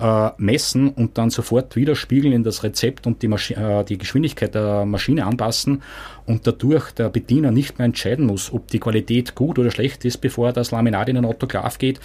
äh, 0.00 0.30
messen 0.36 0.90
und 0.90 1.18
dann 1.18 1.30
sofort 1.30 1.74
widerspiegeln 1.74 2.32
in 2.32 2.44
das 2.44 2.62
Rezept 2.62 3.08
und 3.08 3.22
die, 3.22 3.28
Maschi 3.28 3.54
äh, 3.54 3.82
die 3.82 3.98
Geschwindigkeit 3.98 4.54
der 4.54 4.84
Maschine 4.84 5.26
anpassen 5.26 5.82
und 6.26 6.46
dadurch 6.46 6.92
der 6.92 7.08
Bediener 7.08 7.50
nicht 7.50 7.76
mehr 7.76 7.86
entscheiden 7.86 8.26
muss, 8.26 8.52
ob 8.52 8.68
die 8.68 8.78
Qualität 8.78 9.34
gut 9.34 9.58
oder 9.58 9.72
schlecht 9.72 10.04
ist, 10.04 10.18
bevor 10.18 10.52
das 10.52 10.70
Laminat 10.70 11.08
in 11.08 11.16
den 11.16 11.24
Autoklav 11.24 11.78
geht, 11.78 11.98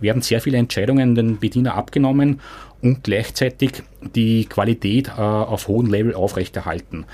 werden 0.00 0.22
sehr 0.22 0.40
viele 0.40 0.56
Entscheidungen 0.56 1.14
den 1.14 1.38
Bediener 1.38 1.74
abgenommen 1.74 2.40
und 2.82 3.04
gleichzeitig 3.04 3.82
die 4.14 4.46
Qualität 4.46 5.08
äh, 5.08 5.20
auf 5.20 5.68
hohem 5.68 5.90
Level 5.90 6.14
aufrechterhalten. 6.14 7.06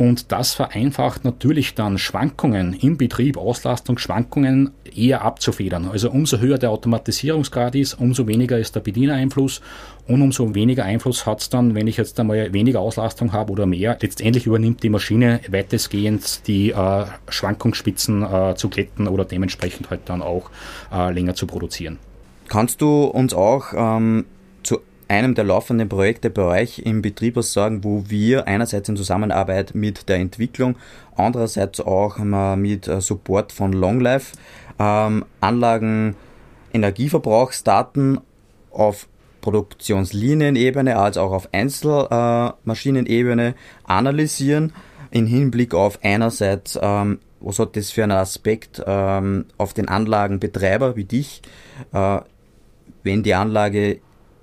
Und 0.00 0.32
das 0.32 0.54
vereinfacht 0.54 1.26
natürlich 1.26 1.74
dann 1.74 1.98
Schwankungen 1.98 2.72
im 2.72 2.96
Betrieb, 2.96 3.36
Auslastungsschwankungen 3.36 4.70
eher 4.96 5.20
abzufedern. 5.20 5.90
Also 5.92 6.10
umso 6.10 6.38
höher 6.38 6.56
der 6.56 6.70
Automatisierungsgrad 6.70 7.74
ist, 7.74 8.00
umso 8.00 8.26
weniger 8.26 8.58
ist 8.58 8.74
der 8.74 8.80
Bedieneinfluss 8.80 9.60
und 10.06 10.22
umso 10.22 10.54
weniger 10.54 10.84
Einfluss 10.84 11.26
hat 11.26 11.42
es 11.42 11.50
dann, 11.50 11.74
wenn 11.74 11.86
ich 11.86 11.98
jetzt 11.98 12.18
einmal 12.18 12.50
weniger 12.54 12.80
Auslastung 12.80 13.34
habe 13.34 13.52
oder 13.52 13.66
mehr. 13.66 13.98
Letztendlich 14.00 14.46
übernimmt 14.46 14.82
die 14.82 14.88
Maschine 14.88 15.40
weitestgehend 15.48 16.46
die 16.46 16.70
äh, 16.70 17.04
Schwankungsspitzen 17.28 18.22
äh, 18.22 18.54
zu 18.54 18.70
glätten 18.70 19.06
oder 19.06 19.26
dementsprechend 19.26 19.90
halt 19.90 20.00
dann 20.06 20.22
auch 20.22 20.50
äh, 20.90 21.12
länger 21.12 21.34
zu 21.34 21.46
produzieren. 21.46 21.98
Kannst 22.48 22.80
du 22.80 23.04
uns 23.04 23.34
auch 23.34 23.74
ähm, 23.76 24.24
einem 25.10 25.34
der 25.34 25.44
laufenden 25.44 25.88
Projekte 25.88 26.30
bei 26.30 26.62
euch 26.62 26.78
im 26.78 27.02
Betrieb 27.02 27.36
was 27.36 27.52
sagen, 27.52 27.82
wo 27.82 28.04
wir 28.06 28.46
einerseits 28.46 28.88
in 28.88 28.96
Zusammenarbeit 28.96 29.74
mit 29.74 30.08
der 30.08 30.16
Entwicklung, 30.16 30.76
andererseits 31.16 31.80
auch 31.80 32.18
mit 32.18 32.86
äh, 32.88 33.00
Support 33.00 33.52
von 33.52 33.72
Longlife 33.72 34.36
ähm, 34.78 35.24
Anlagen 35.40 36.14
Energieverbrauchsdaten 36.72 38.20
auf 38.70 39.08
Produktionslinienebene 39.40 40.96
als 40.96 41.18
auch 41.18 41.32
auf 41.32 41.48
Einzelmaschinenebene 41.52 43.48
äh, 43.48 43.54
analysieren 43.84 44.72
in 45.10 45.26
Hinblick 45.26 45.74
auf 45.74 45.98
einerseits 46.02 46.78
ähm, 46.80 47.18
was 47.40 47.58
hat 47.58 47.74
das 47.74 47.90
für 47.90 48.04
einen 48.04 48.12
Aspekt 48.12 48.82
ähm, 48.86 49.46
auf 49.56 49.72
den 49.72 49.88
Anlagenbetreiber 49.88 50.94
wie 50.96 51.04
dich, 51.04 51.42
äh, 51.92 52.18
wenn 53.02 53.22
die 53.22 53.34
Anlage 53.34 54.00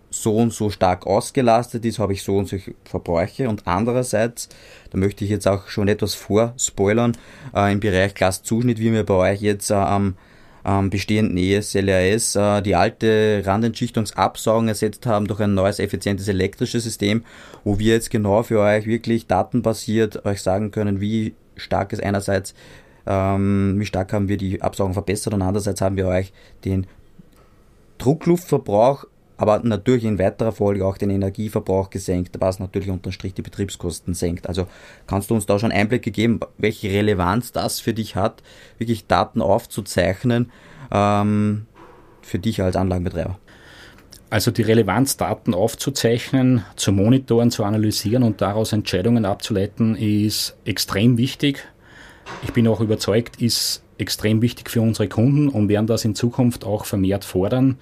so 0.10 0.38
und 0.38 0.54
so 0.54 0.70
stark 0.70 1.06
ausgelastet 1.06 1.86
ist, 1.86 2.00
habe 2.00 2.14
ich 2.14 2.24
so 2.24 2.38
und 2.38 2.48
so 2.48 2.58
Verbräuche. 2.86 3.50
Und 3.50 3.68
andererseits, 3.68 4.50
da 4.92 4.98
möchte 4.98 5.24
ich 5.24 5.30
jetzt 5.30 5.48
auch 5.48 5.68
schon 5.68 5.88
etwas 5.88 6.14
vorspoilern, 6.14 7.18
äh, 7.56 7.72
im 7.72 7.80
Bereich 7.80 8.16
Glaszuschnitt, 8.16 8.80
wie 8.80 8.94
wir 8.94 9.06
bei 9.06 9.34
euch 9.34 9.42
jetzt 9.42 9.70
äh, 9.70 9.76
am, 9.76 10.16
am 10.64 10.90
bestehenden 10.90 11.38
ESLRS 11.38 12.36
äh, 12.36 12.62
die 12.62 12.76
alte 12.76 13.44
Randentschichtungsabsaugung 13.46 14.70
ersetzt 14.70 15.06
haben 15.06 15.28
durch 15.28 15.42
ein 15.42 15.54
neues 15.54 15.80
effizientes 15.80 16.28
elektrisches 16.28 16.84
System, 16.84 17.24
wo 17.64 17.80
wir 17.80 17.94
jetzt 17.94 18.10
genau 18.10 18.44
für 18.44 18.60
euch 18.60 18.86
wirklich 18.86 19.28
datenbasiert 19.28 20.26
euch 20.26 20.42
sagen 20.42 20.72
können, 20.72 21.02
wie 21.02 21.36
stark 21.58 21.92
es 21.92 22.00
einerseits 22.00 22.54
ähm, 23.08 23.76
wie 23.78 23.86
stark 23.86 24.12
haben 24.12 24.28
wir 24.28 24.38
die 24.38 24.62
Absaugung 24.62 24.94
verbessert 24.94 25.34
und 25.34 25.42
andererseits 25.42 25.80
haben 25.80 25.96
wir 25.96 26.08
euch 26.08 26.34
den 26.66 26.88
Druckluftverbrauch, 27.98 29.06
aber 29.38 29.60
natürlich 29.60 30.04
in 30.04 30.20
weiterer 30.20 30.52
Folge 30.52 30.86
auch 30.86 30.98
den 30.98 31.12
Energieverbrauch 31.12 31.90
gesenkt, 31.90 32.38
was 32.40 32.60
natürlich 32.60 32.90
unterm 32.90 33.12
Strich 33.12 33.36
die 33.36 33.44
Betriebskosten 33.44 34.14
senkt. 34.14 34.48
Also 34.48 34.68
kannst 35.06 35.30
du 35.30 35.36
uns 35.36 35.46
da 35.46 35.60
schon 35.60 35.72
Einblicke 35.72 36.12
geben, 36.12 36.40
welche 36.58 36.90
Relevanz 36.90 37.52
das 37.52 37.80
für 37.80 37.94
dich 37.94 38.16
hat, 38.16 38.42
wirklich 38.80 39.06
Daten 39.08 39.42
aufzuzeichnen 39.42 40.52
ähm, 40.92 41.68
für 42.22 42.40
dich 42.40 42.62
als 42.62 42.76
Anlagenbetreiber? 42.76 43.38
Also 44.30 44.52
die 44.52 44.64
Relevanzdaten 44.64 45.54
aufzuzeichnen, 45.54 46.66
zu 46.76 46.92
monitoren, 46.92 47.50
zu 47.50 47.64
analysieren 47.64 48.24
und 48.24 48.42
daraus 48.42 48.74
Entscheidungen 48.74 49.24
abzuleiten, 49.24 49.96
ist 49.96 50.58
extrem 50.66 51.18
wichtig. 51.18 51.66
Ich 52.44 52.52
bin 52.52 52.68
auch 52.68 52.82
überzeugt, 52.82 53.42
ist 53.42 53.84
extrem 53.98 54.42
wichtig 54.42 54.70
für 54.70 54.82
unsere 54.82 55.08
Kunden 55.08 55.48
und 55.48 55.70
werden 55.70 55.88
das 55.88 56.04
in 56.04 56.14
Zukunft 56.14 56.66
auch 56.66 56.84
vermehrt 56.84 57.24
fordern. 57.24 57.78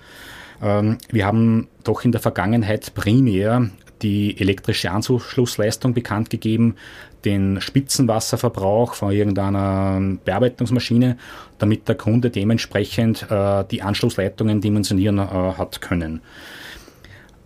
Ähm, 0.62 0.98
wir 1.12 1.26
haben 1.26 1.68
doch 1.84 2.04
in 2.04 2.12
der 2.12 2.22
Vergangenheit 2.22 2.94
primär 2.94 3.70
die 4.02 4.40
elektrische 4.40 4.92
Anschlussleistung 4.92 5.94
bekannt 5.94 6.30
gegeben, 6.30 6.76
den 7.24 7.60
Spitzenwasserverbrauch 7.60 8.94
von 8.94 9.12
irgendeiner 9.12 10.00
Bearbeitungsmaschine, 10.24 11.18
damit 11.58 11.88
der 11.88 11.96
Kunde 11.96 12.30
dementsprechend 12.30 13.26
äh, 13.30 13.64
die 13.70 13.82
Anschlussleitungen 13.82 14.62
dimensionieren 14.62 15.18
äh, 15.18 15.22
hat 15.22 15.82
können. 15.82 16.22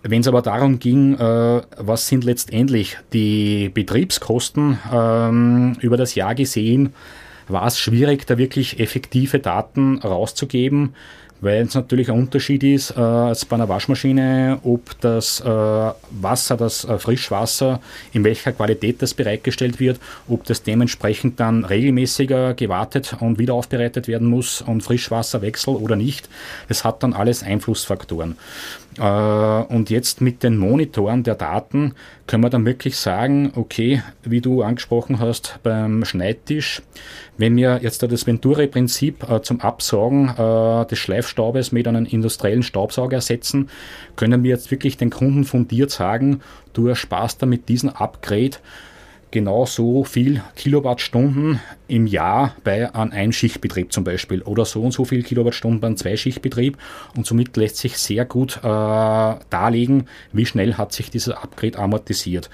Wenn 0.01 0.21
es 0.21 0.27
aber 0.27 0.41
darum 0.41 0.79
ging, 0.79 1.15
äh, 1.15 1.61
was 1.77 2.07
sind 2.07 2.23
letztendlich 2.23 2.97
die 3.11 3.69
Betriebskosten 3.69 4.79
ähm, 4.91 5.75
über 5.81 5.97
das 5.97 6.15
Jahr 6.15 6.35
gesehen, 6.35 6.93
war 7.47 7.65
es 7.65 7.79
schwierig, 7.79 8.25
da 8.27 8.37
wirklich 8.37 8.79
effektive 8.79 9.39
Daten 9.39 9.97
rauszugeben, 9.97 10.93
weil 11.41 11.63
es 11.63 11.75
natürlich 11.75 12.09
ein 12.09 12.17
Unterschied 12.17 12.63
ist, 12.63 12.91
äh, 12.91 12.99
als 12.99 13.45
bei 13.45 13.55
einer 13.55 13.69
Waschmaschine, 13.69 14.59
ob 14.63 14.99
das 15.01 15.39
äh, 15.41 15.45
Wasser, 15.45 16.57
das 16.57 16.85
äh, 16.85 16.97
Frischwasser, 16.97 17.79
in 18.13 18.23
welcher 18.23 18.51
Qualität 18.51 19.01
das 19.01 19.13
bereitgestellt 19.13 19.79
wird, 19.79 19.99
ob 20.27 20.43
das 20.45 20.63
dementsprechend 20.63 21.39
dann 21.39 21.65
regelmäßiger 21.65 22.53
gewartet 22.53 23.15
und 23.19 23.39
wieder 23.39 23.53
aufbereitet 23.53 24.07
werden 24.07 24.27
muss 24.27 24.61
und 24.61 24.81
Frischwasserwechsel 24.81 25.75
oder 25.75 25.95
nicht. 25.95 26.29
Das 26.67 26.83
hat 26.83 27.03
dann 27.03 27.13
alles 27.13 27.43
Einflussfaktoren. 27.43 28.35
Äh, 28.99 29.03
und 29.03 29.89
jetzt 29.89 30.21
mit 30.21 30.43
den 30.43 30.57
Monitoren 30.57 31.23
der 31.23 31.35
Daten 31.35 31.93
können 32.27 32.43
wir 32.43 32.49
dann 32.49 32.65
wirklich 32.65 32.97
sagen, 32.97 33.53
okay, 33.55 34.03
wie 34.23 34.41
du 34.41 34.61
angesprochen 34.61 35.19
hast 35.19 35.59
beim 35.63 36.03
Schneidtisch, 36.03 36.81
wenn 37.37 37.55
wir 37.55 37.79
jetzt 37.81 38.03
das 38.03 38.27
Venturi-Prinzip 38.27 39.29
äh, 39.29 39.41
zum 39.41 39.61
Absaugen 39.61 40.29
äh, 40.29 40.85
des 40.85 40.99
Schleifstaubes 40.99 41.71
mit 41.71 41.87
einem 41.87 42.05
industriellen 42.05 42.63
Staubsauger 42.63 43.17
ersetzen, 43.17 43.69
können 44.17 44.43
wir 44.43 44.51
jetzt 44.51 44.69
wirklich 44.69 44.97
den 44.97 45.09
Kunden 45.09 45.45
fundiert 45.45 45.91
sagen, 45.91 46.41
du 46.73 46.87
ersparst 46.87 47.41
damit 47.41 47.69
diesen 47.69 47.89
Upgrade 47.89 48.57
genau 49.31 49.65
so 49.65 50.03
viel 50.03 50.41
Kilowattstunden 50.55 51.59
im 51.87 52.07
Jahr 52.07 52.55
bei 52.63 52.93
einem 52.93 53.11
Einschichtbetrieb 53.11 53.91
zum 53.91 54.03
Beispiel. 54.03 54.41
Oder 54.41 54.65
so 54.65 54.81
und 54.81 54.91
so 54.91 55.05
viel 55.05 55.23
Kilowattstunden 55.23 55.79
beim 55.79 55.97
Zweischichtbetrieb. 55.97 56.77
Und 57.15 57.25
somit 57.25 57.55
lässt 57.57 57.77
sich 57.77 57.97
sehr 57.97 58.25
gut 58.25 58.57
äh, 58.57 58.61
darlegen, 58.61 60.07
wie 60.31 60.45
schnell 60.45 60.75
hat 60.75 60.93
sich 60.93 61.09
dieser 61.09 61.43
Upgrade 61.43 61.77
amortisiert. 61.77 62.49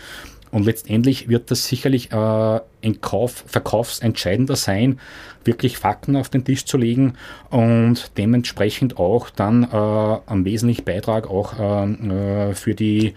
Und 0.51 0.65
letztendlich 0.65 1.27
wird 1.27 1.51
das 1.51 1.67
sicherlich 1.67 2.11
äh, 2.11 2.15
ein 2.15 3.01
Kauf, 3.01 3.43
verkaufsentscheidender 3.47 4.55
sein, 4.55 4.99
wirklich 5.43 5.77
Fakten 5.77 6.15
auf 6.15 6.29
den 6.29 6.45
Tisch 6.45 6.65
zu 6.65 6.77
legen 6.77 7.15
und 7.49 8.11
dementsprechend 8.17 8.97
auch 8.97 9.29
dann 9.29 9.63
äh, 9.63 10.31
einen 10.31 10.45
wesentlichen 10.45 10.85
Beitrag 10.85 11.29
auch 11.29 11.59
äh, 11.59 12.49
äh 12.49 12.53
für 12.53 12.73
die 12.73 13.15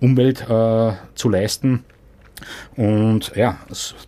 Umwelt 0.00 0.48
äh, 0.48 0.92
zu 1.14 1.28
leisten 1.28 1.84
und 2.76 3.32
ja, 3.34 3.58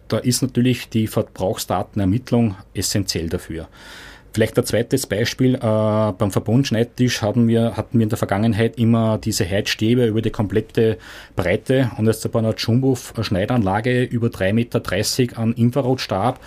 da 0.08 0.18
ist 0.18 0.42
natürlich 0.42 0.88
die 0.88 1.06
Verbrauchsdatenermittlung 1.06 2.56
essentiell 2.74 3.28
dafür. 3.28 3.68
Vielleicht 4.32 4.58
ein 4.58 4.66
zweites 4.66 5.06
Beispiel, 5.06 5.54
äh, 5.54 5.58
beim 5.58 6.30
Verbundschneidtisch 6.30 7.22
hatten 7.22 7.48
wir, 7.48 7.76
hatten 7.76 7.98
wir 7.98 8.04
in 8.04 8.08
der 8.08 8.18
Vergangenheit 8.18 8.78
immer 8.78 9.18
diese 9.18 9.48
Heizstäbe 9.48 10.06
über 10.06 10.22
die 10.22 10.30
komplette 10.30 10.98
Breite 11.34 11.90
und 11.96 12.06
jetzt 12.06 12.30
bei 12.30 12.38
einer 12.38 12.54
Jumbo-Schneidanlage 12.54 14.04
über 14.04 14.28
3,30 14.28 14.52
Meter 14.52 15.38
an 15.38 15.54
Infrarotstab 15.54 16.40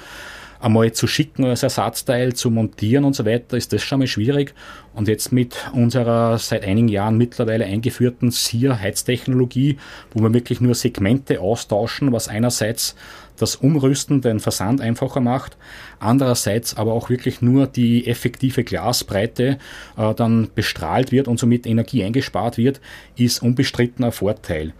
einmal 0.61 0.91
zu 0.91 1.07
schicken 1.07 1.45
als 1.45 1.63
Ersatzteil, 1.63 2.33
zu 2.33 2.51
montieren 2.51 3.03
und 3.03 3.15
so 3.15 3.25
weiter, 3.25 3.57
ist 3.57 3.73
das 3.73 3.81
schon 3.81 3.99
mal 3.99 4.07
schwierig. 4.07 4.53
Und 4.93 5.07
jetzt 5.07 5.31
mit 5.31 5.55
unserer 5.73 6.37
seit 6.37 6.63
einigen 6.63 6.87
Jahren 6.87 7.17
mittlerweile 7.17 7.65
eingeführten 7.65 8.31
SIR-Heiztechnologie, 8.31 9.77
wo 10.13 10.21
wir 10.21 10.33
wirklich 10.33 10.61
nur 10.61 10.75
Segmente 10.75 11.39
austauschen, 11.39 12.11
was 12.11 12.27
einerseits 12.27 12.95
das 13.37 13.55
Umrüsten, 13.55 14.21
den 14.21 14.39
Versand 14.39 14.81
einfacher 14.81 15.19
macht, 15.19 15.57
andererseits 15.99 16.77
aber 16.77 16.93
auch 16.93 17.09
wirklich 17.09 17.41
nur 17.41 17.65
die 17.65 18.07
effektive 18.07 18.63
Glasbreite 18.63 19.57
äh, 19.97 20.13
dann 20.13 20.49
bestrahlt 20.53 21.11
wird 21.11 21.27
und 21.27 21.39
somit 21.39 21.65
Energie 21.65 22.03
eingespart 22.03 22.57
wird, 22.57 22.81
ist 23.15 23.41
unbestritten 23.41 24.05
ein 24.05 24.11
Vorteil. 24.11 24.73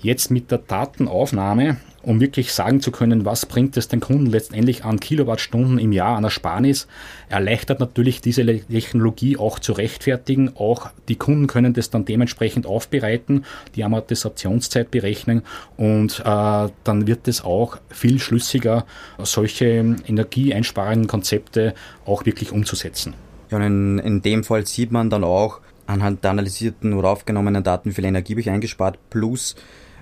Jetzt 0.00 0.30
mit 0.30 0.50
der 0.50 0.58
Datenaufnahme 0.58 1.78
um 2.04 2.20
wirklich 2.20 2.52
sagen 2.52 2.80
zu 2.80 2.90
können, 2.90 3.24
was 3.24 3.46
bringt 3.46 3.76
es 3.76 3.88
den 3.88 4.00
Kunden 4.00 4.26
letztendlich 4.26 4.84
an 4.84 5.00
Kilowattstunden 5.00 5.78
im 5.78 5.92
Jahr 5.92 6.16
an 6.16 6.24
Ersparnis, 6.24 6.86
erleichtert 7.28 7.80
natürlich 7.80 8.20
diese 8.20 8.44
Technologie 8.44 9.36
auch 9.36 9.58
zu 9.58 9.72
rechtfertigen. 9.72 10.52
Auch 10.56 10.90
die 11.08 11.16
Kunden 11.16 11.46
können 11.46 11.72
das 11.72 11.90
dann 11.90 12.04
dementsprechend 12.04 12.66
aufbereiten, 12.66 13.44
die 13.74 13.84
Amortisationszeit 13.84 14.90
berechnen 14.90 15.42
und 15.76 16.20
äh, 16.20 16.68
dann 16.84 17.06
wird 17.06 17.28
es 17.28 17.42
auch 17.42 17.78
viel 17.88 18.18
schlüssiger, 18.18 18.86
solche 19.18 19.96
energieeinsparenden 20.06 21.06
Konzepte 21.06 21.74
auch 22.04 22.26
wirklich 22.26 22.52
umzusetzen. 22.52 23.14
Ja, 23.50 23.58
in, 23.58 23.98
in 23.98 24.22
dem 24.22 24.44
Fall 24.44 24.66
sieht 24.66 24.92
man 24.92 25.10
dann 25.10 25.24
auch 25.24 25.60
anhand 25.86 26.24
der 26.24 26.30
analysierten 26.30 26.94
oder 26.94 27.10
aufgenommenen 27.10 27.62
Daten, 27.62 27.90
wie 27.90 27.94
viel 27.94 28.04
Energie 28.04 28.32
habe 28.32 28.40
ich 28.40 28.50
eingespart, 28.50 28.98
plus 29.10 29.54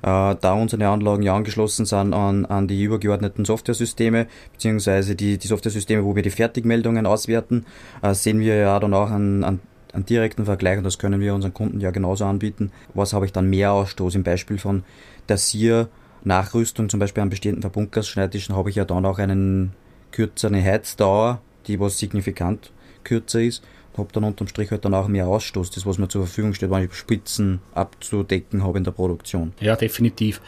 da 0.03 0.53
unsere 0.55 0.89
Anlagen 0.89 1.23
ja 1.23 1.35
angeschlossen 1.35 1.87
sind 1.87 2.13
an, 2.13 2.45
an 2.45 2.67
die 2.67 2.83
übergeordneten 2.83 3.45
Softwaresysteme, 3.45 4.27
beziehungsweise 4.53 5.15
die, 5.15 5.39
die 5.39 5.47
Softwaresysteme, 5.47 6.05
wo 6.05 6.17
wir 6.17 6.23
die 6.23 6.31
Fertigmeldungen 6.31 7.07
auswerten, 7.07 7.65
äh, 8.03 8.13
sehen 8.13 8.41
wir 8.41 8.57
ja 8.57 8.81
dann 8.81 8.95
auch 8.95 9.11
an, 9.11 9.45
an 9.45 9.61
einen 9.93 10.07
direkten 10.07 10.45
Vergleich 10.45 10.79
und 10.79 10.85
das 10.85 10.99
können 10.99 11.21
wir 11.21 11.35
unseren 11.35 11.55
Kunden 11.55 11.81
ja 11.81 11.91
genauso 11.91 12.25
anbieten. 12.25 12.73
Was 12.95 13.13
habe 13.13 13.27
ich 13.27 13.33
dann 13.33 13.49
mehr 13.49 13.73
Ausstoß 13.73 14.15
im 14.17 14.25
Beispiel 14.25 14.59
von 14.59 14.85
der 15.29 15.37
SIR 15.37 15.89
Nachrüstung, 16.25 16.89
zum 16.89 16.99
Beispiel 16.99 17.23
an 17.23 17.31
bestehenden 17.31 17.63
Verbundgasschneidtischen, 17.63 18.57
habe 18.57 18.71
ich 18.71 18.77
ja 18.77 18.85
dann 18.85 19.05
auch 19.07 19.19
einen 19.19 19.73
kürzeren 20.11 20.63
Heizdauer, 20.63 21.41
die 21.67 21.79
was 21.79 21.99
signifikant 21.99 22.73
kürzer 23.05 23.43
ist 23.43 23.63
habe 23.97 24.09
dann 24.13 24.25
unterm 24.25 24.49
Strich 24.49 24.71
halt 24.71 24.85
dann 24.85 24.95
auch 24.95 25.09
mehr 25.09 25.27
Ausstoß, 25.29 25.71
das 25.71 25.87
was 25.87 25.99
mir 25.99 26.09
zur 26.09 26.27
Verfügung 26.27 26.55
steht, 26.55 26.71
wenn 26.71 26.85
ich 26.85 26.95
Spitzen 26.95 27.61
abzudecken 27.75 28.65
habe 28.65 28.79
in 28.79 28.85
der 28.85 28.93
Produktion. 28.93 29.53
Ja, 29.61 29.77
definitiv. 29.77 30.41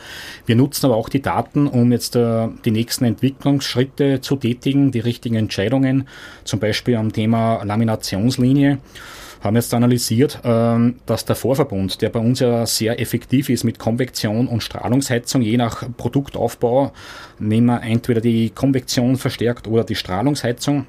Wir 0.47 0.57
nutzen 0.57 0.87
aber 0.87 0.97
auch 0.97 1.09
die 1.09 1.23
Daten, 1.23 1.67
um 1.67 1.93
jetzt 1.93 2.17
äh, 2.17 2.49
die 2.65 2.71
nächsten 2.71 3.05
Entwicklungsschritte 3.05 4.21
zu 4.21 4.37
tätigen, 4.37 4.93
die 4.93 5.01
richtigen 5.01 5.37
Entscheidungen, 5.37 6.09
zum 6.45 6.61
Beispiel 6.61 6.97
am 6.97 7.13
Thema 7.13 7.63
Laminationslinie 7.65 8.79
haben 9.45 9.57
jetzt 9.57 9.75
analysiert, 9.75 10.41
ähm, 10.43 10.97
dass 11.05 11.27
der 11.27 11.37
Vorverbund, 11.37 12.01
der 12.01 12.09
bei 12.09 12.19
uns 12.19 12.41
ja 12.41 12.65
sehr 12.65 12.99
effektiv 12.99 13.51
ist 13.51 13.63
mit 13.63 13.79
Konvektion 13.79 14.49
und 14.49 14.63
Strahlungsheizung, 14.63 15.43
je 15.43 15.59
nach 15.59 15.85
Produktaufbau, 15.97 16.93
nehmen 17.39 17.67
wir 17.67 17.83
entweder 17.83 18.23
die 18.23 18.51
Konvektion 18.51 19.17
verstärkt 19.17 19.69
oder 19.69 19.85
die 19.85 19.97
Strahlungsheizung 19.97 20.87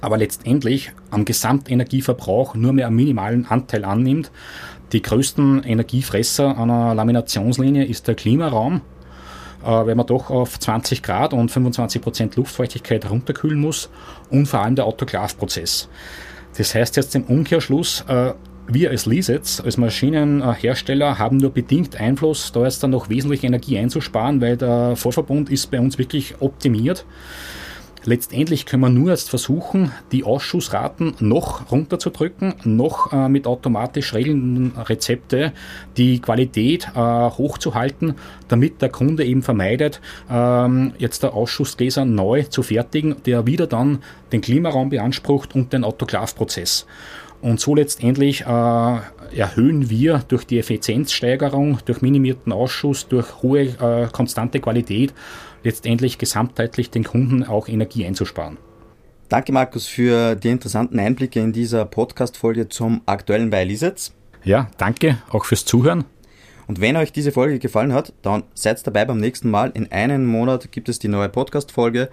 aber 0.00 0.18
letztendlich 0.18 0.92
am 1.10 1.24
Gesamtenergieverbrauch 1.24 2.54
nur 2.54 2.72
mehr 2.72 2.86
einen 2.86 2.96
minimalen 2.96 3.46
Anteil 3.46 3.84
annimmt. 3.84 4.30
Die 4.92 5.02
größten 5.02 5.64
Energiefresser 5.64 6.56
einer 6.56 6.94
Laminationslinie 6.94 7.84
ist 7.84 8.08
der 8.08 8.14
Klimaraum, 8.14 8.80
äh, 9.62 9.66
weil 9.66 9.94
man 9.94 10.06
doch 10.06 10.30
auf 10.30 10.58
20 10.58 11.02
Grad 11.02 11.32
und 11.32 11.50
25 11.50 12.00
Prozent 12.00 12.36
Luftfeuchtigkeit 12.36 13.10
runterkühlen 13.10 13.60
muss 13.60 13.90
und 14.30 14.46
vor 14.46 14.60
allem 14.60 14.76
der 14.76 14.86
Autoklavprozess. 14.86 15.88
Das 16.56 16.74
heißt 16.74 16.96
jetzt 16.96 17.14
im 17.14 17.24
Umkehrschluss, 17.24 18.04
äh, 18.08 18.32
wir 18.70 18.90
als 18.90 19.06
Lisets, 19.06 19.60
als 19.62 19.78
Maschinenhersteller, 19.78 21.18
haben 21.18 21.38
nur 21.38 21.50
bedingt 21.50 21.98
Einfluss, 21.98 22.52
da 22.52 22.64
jetzt 22.64 22.82
dann 22.82 22.90
noch 22.90 23.08
wesentlich 23.08 23.42
Energie 23.42 23.78
einzusparen, 23.78 24.40
weil 24.42 24.58
der 24.58 24.94
Vorverbund 24.94 25.50
ist 25.50 25.70
bei 25.70 25.80
uns 25.80 25.96
wirklich 25.98 26.34
optimiert. 26.40 27.06
Letztendlich 28.08 28.64
können 28.64 28.80
wir 28.80 28.88
nur 28.88 29.10
jetzt 29.10 29.28
versuchen, 29.28 29.92
die 30.12 30.24
Ausschussraten 30.24 31.12
noch 31.20 31.70
runterzudrücken, 31.70 32.54
noch 32.64 33.12
äh, 33.12 33.28
mit 33.28 33.46
automatisch 33.46 34.14
regelnden 34.14 34.72
Rezepte 34.78 35.52
die 35.98 36.18
Qualität 36.18 36.88
äh, 36.94 36.98
hochzuhalten, 36.98 38.14
damit 38.48 38.80
der 38.80 38.88
Kunde 38.88 39.26
eben 39.26 39.42
vermeidet, 39.42 40.00
ähm, 40.30 40.94
jetzt 40.96 41.22
der 41.22 41.34
Ausschussgläser 41.34 42.06
neu 42.06 42.44
zu 42.44 42.62
fertigen, 42.62 43.16
der 43.26 43.44
wieder 43.44 43.66
dann 43.66 43.98
den 44.32 44.40
Klimaraum 44.40 44.88
beansprucht 44.88 45.54
und 45.54 45.74
den 45.74 45.84
Autoklavprozess. 45.84 46.86
Und 47.42 47.60
so 47.60 47.74
letztendlich 47.74 48.40
äh, 48.40 48.46
erhöhen 49.36 49.90
wir 49.90 50.22
durch 50.28 50.46
die 50.46 50.58
Effizienzsteigerung, 50.58 51.80
durch 51.84 52.00
minimierten 52.00 52.54
Ausschuss, 52.54 53.06
durch 53.06 53.42
hohe 53.42 53.64
äh, 53.64 54.08
konstante 54.10 54.60
Qualität 54.60 55.12
letztendlich 55.62 56.18
gesamtheitlich 56.18 56.90
den 56.90 57.04
Kunden 57.04 57.44
auch 57.44 57.68
Energie 57.68 58.06
einzusparen. 58.06 58.58
Danke 59.28 59.52
Markus 59.52 59.86
für 59.86 60.34
die 60.36 60.48
interessanten 60.48 60.98
Einblicke 60.98 61.40
in 61.40 61.52
dieser 61.52 61.84
Podcast-Folge 61.84 62.68
zum 62.68 63.02
aktuellen 63.04 63.52
Weilisitz. 63.52 64.12
Ja, 64.42 64.70
danke 64.78 65.18
auch 65.30 65.44
fürs 65.44 65.64
Zuhören. 65.64 66.04
Und 66.66 66.80
wenn 66.80 66.96
euch 66.96 67.12
diese 67.12 67.32
Folge 67.32 67.58
gefallen 67.58 67.92
hat, 67.92 68.12
dann 68.22 68.44
seid 68.54 68.86
dabei 68.86 69.04
beim 69.04 69.18
nächsten 69.18 69.50
Mal. 69.50 69.70
In 69.74 69.90
einem 69.90 70.26
Monat 70.26 70.70
gibt 70.70 70.88
es 70.88 70.98
die 70.98 71.08
neue 71.08 71.28
Podcast-Folge. 71.28 72.10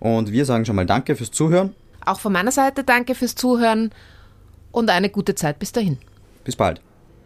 Und 0.00 0.32
wir 0.32 0.44
sagen 0.44 0.64
schon 0.64 0.76
mal 0.76 0.86
Danke 0.86 1.16
fürs 1.16 1.30
Zuhören. 1.30 1.74
Auch 2.04 2.20
von 2.20 2.32
meiner 2.32 2.52
Seite 2.52 2.84
danke 2.84 3.14
fürs 3.14 3.34
Zuhören 3.34 3.90
und 4.72 4.90
eine 4.90 5.10
gute 5.10 5.34
Zeit 5.34 5.58
bis 5.58 5.72
dahin. 5.72 5.98
Bis 6.44 6.56
bald. 6.56 6.80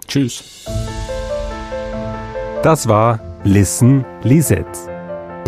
Tschüss. 0.07 0.65
Das 2.63 2.87
war 2.89 3.21
Listen 3.45 4.05
Lisetz 4.23 4.89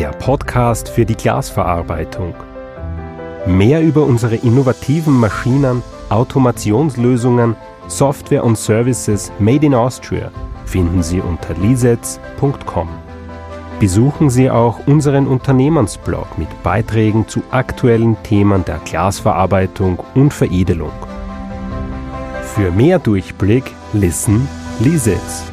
der 0.01 0.13
Podcast 0.13 0.89
für 0.89 1.05
die 1.05 1.15
Glasverarbeitung. 1.15 2.33
Mehr 3.47 3.83
über 3.83 4.03
unsere 4.03 4.37
innovativen 4.37 5.13
Maschinen, 5.13 5.83
Automationslösungen, 6.09 7.55
Software 7.87 8.43
und 8.43 8.57
Services 8.57 9.31
made 9.39 9.67
in 9.67 9.75
Austria 9.75 10.31
finden 10.65 11.03
Sie 11.03 11.21
unter 11.21 11.53
lisets.com. 11.53 12.89
Besuchen 13.79 14.31
Sie 14.31 14.51
auch 14.51 14.87
unseren 14.87 15.27
Unternehmensblog 15.27 16.39
mit 16.39 16.49
Beiträgen 16.63 17.29
zu 17.29 17.43
aktuellen 17.51 18.17
Themen 18.23 18.65
der 18.65 18.79
Glasverarbeitung 18.87 19.99
und 20.15 20.33
Veredelung. 20.33 20.93
Für 22.55 22.71
mehr 22.71 23.01
Durchblick 23.01 23.65
listen 23.93 24.49
Lisets. 24.79 25.53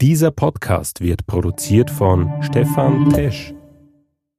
Dieser 0.00 0.30
Podcast 0.30 1.02
wird 1.02 1.26
produziert 1.26 1.90
von 1.90 2.32
Stefan 2.42 3.10
Tesch. 3.10 3.52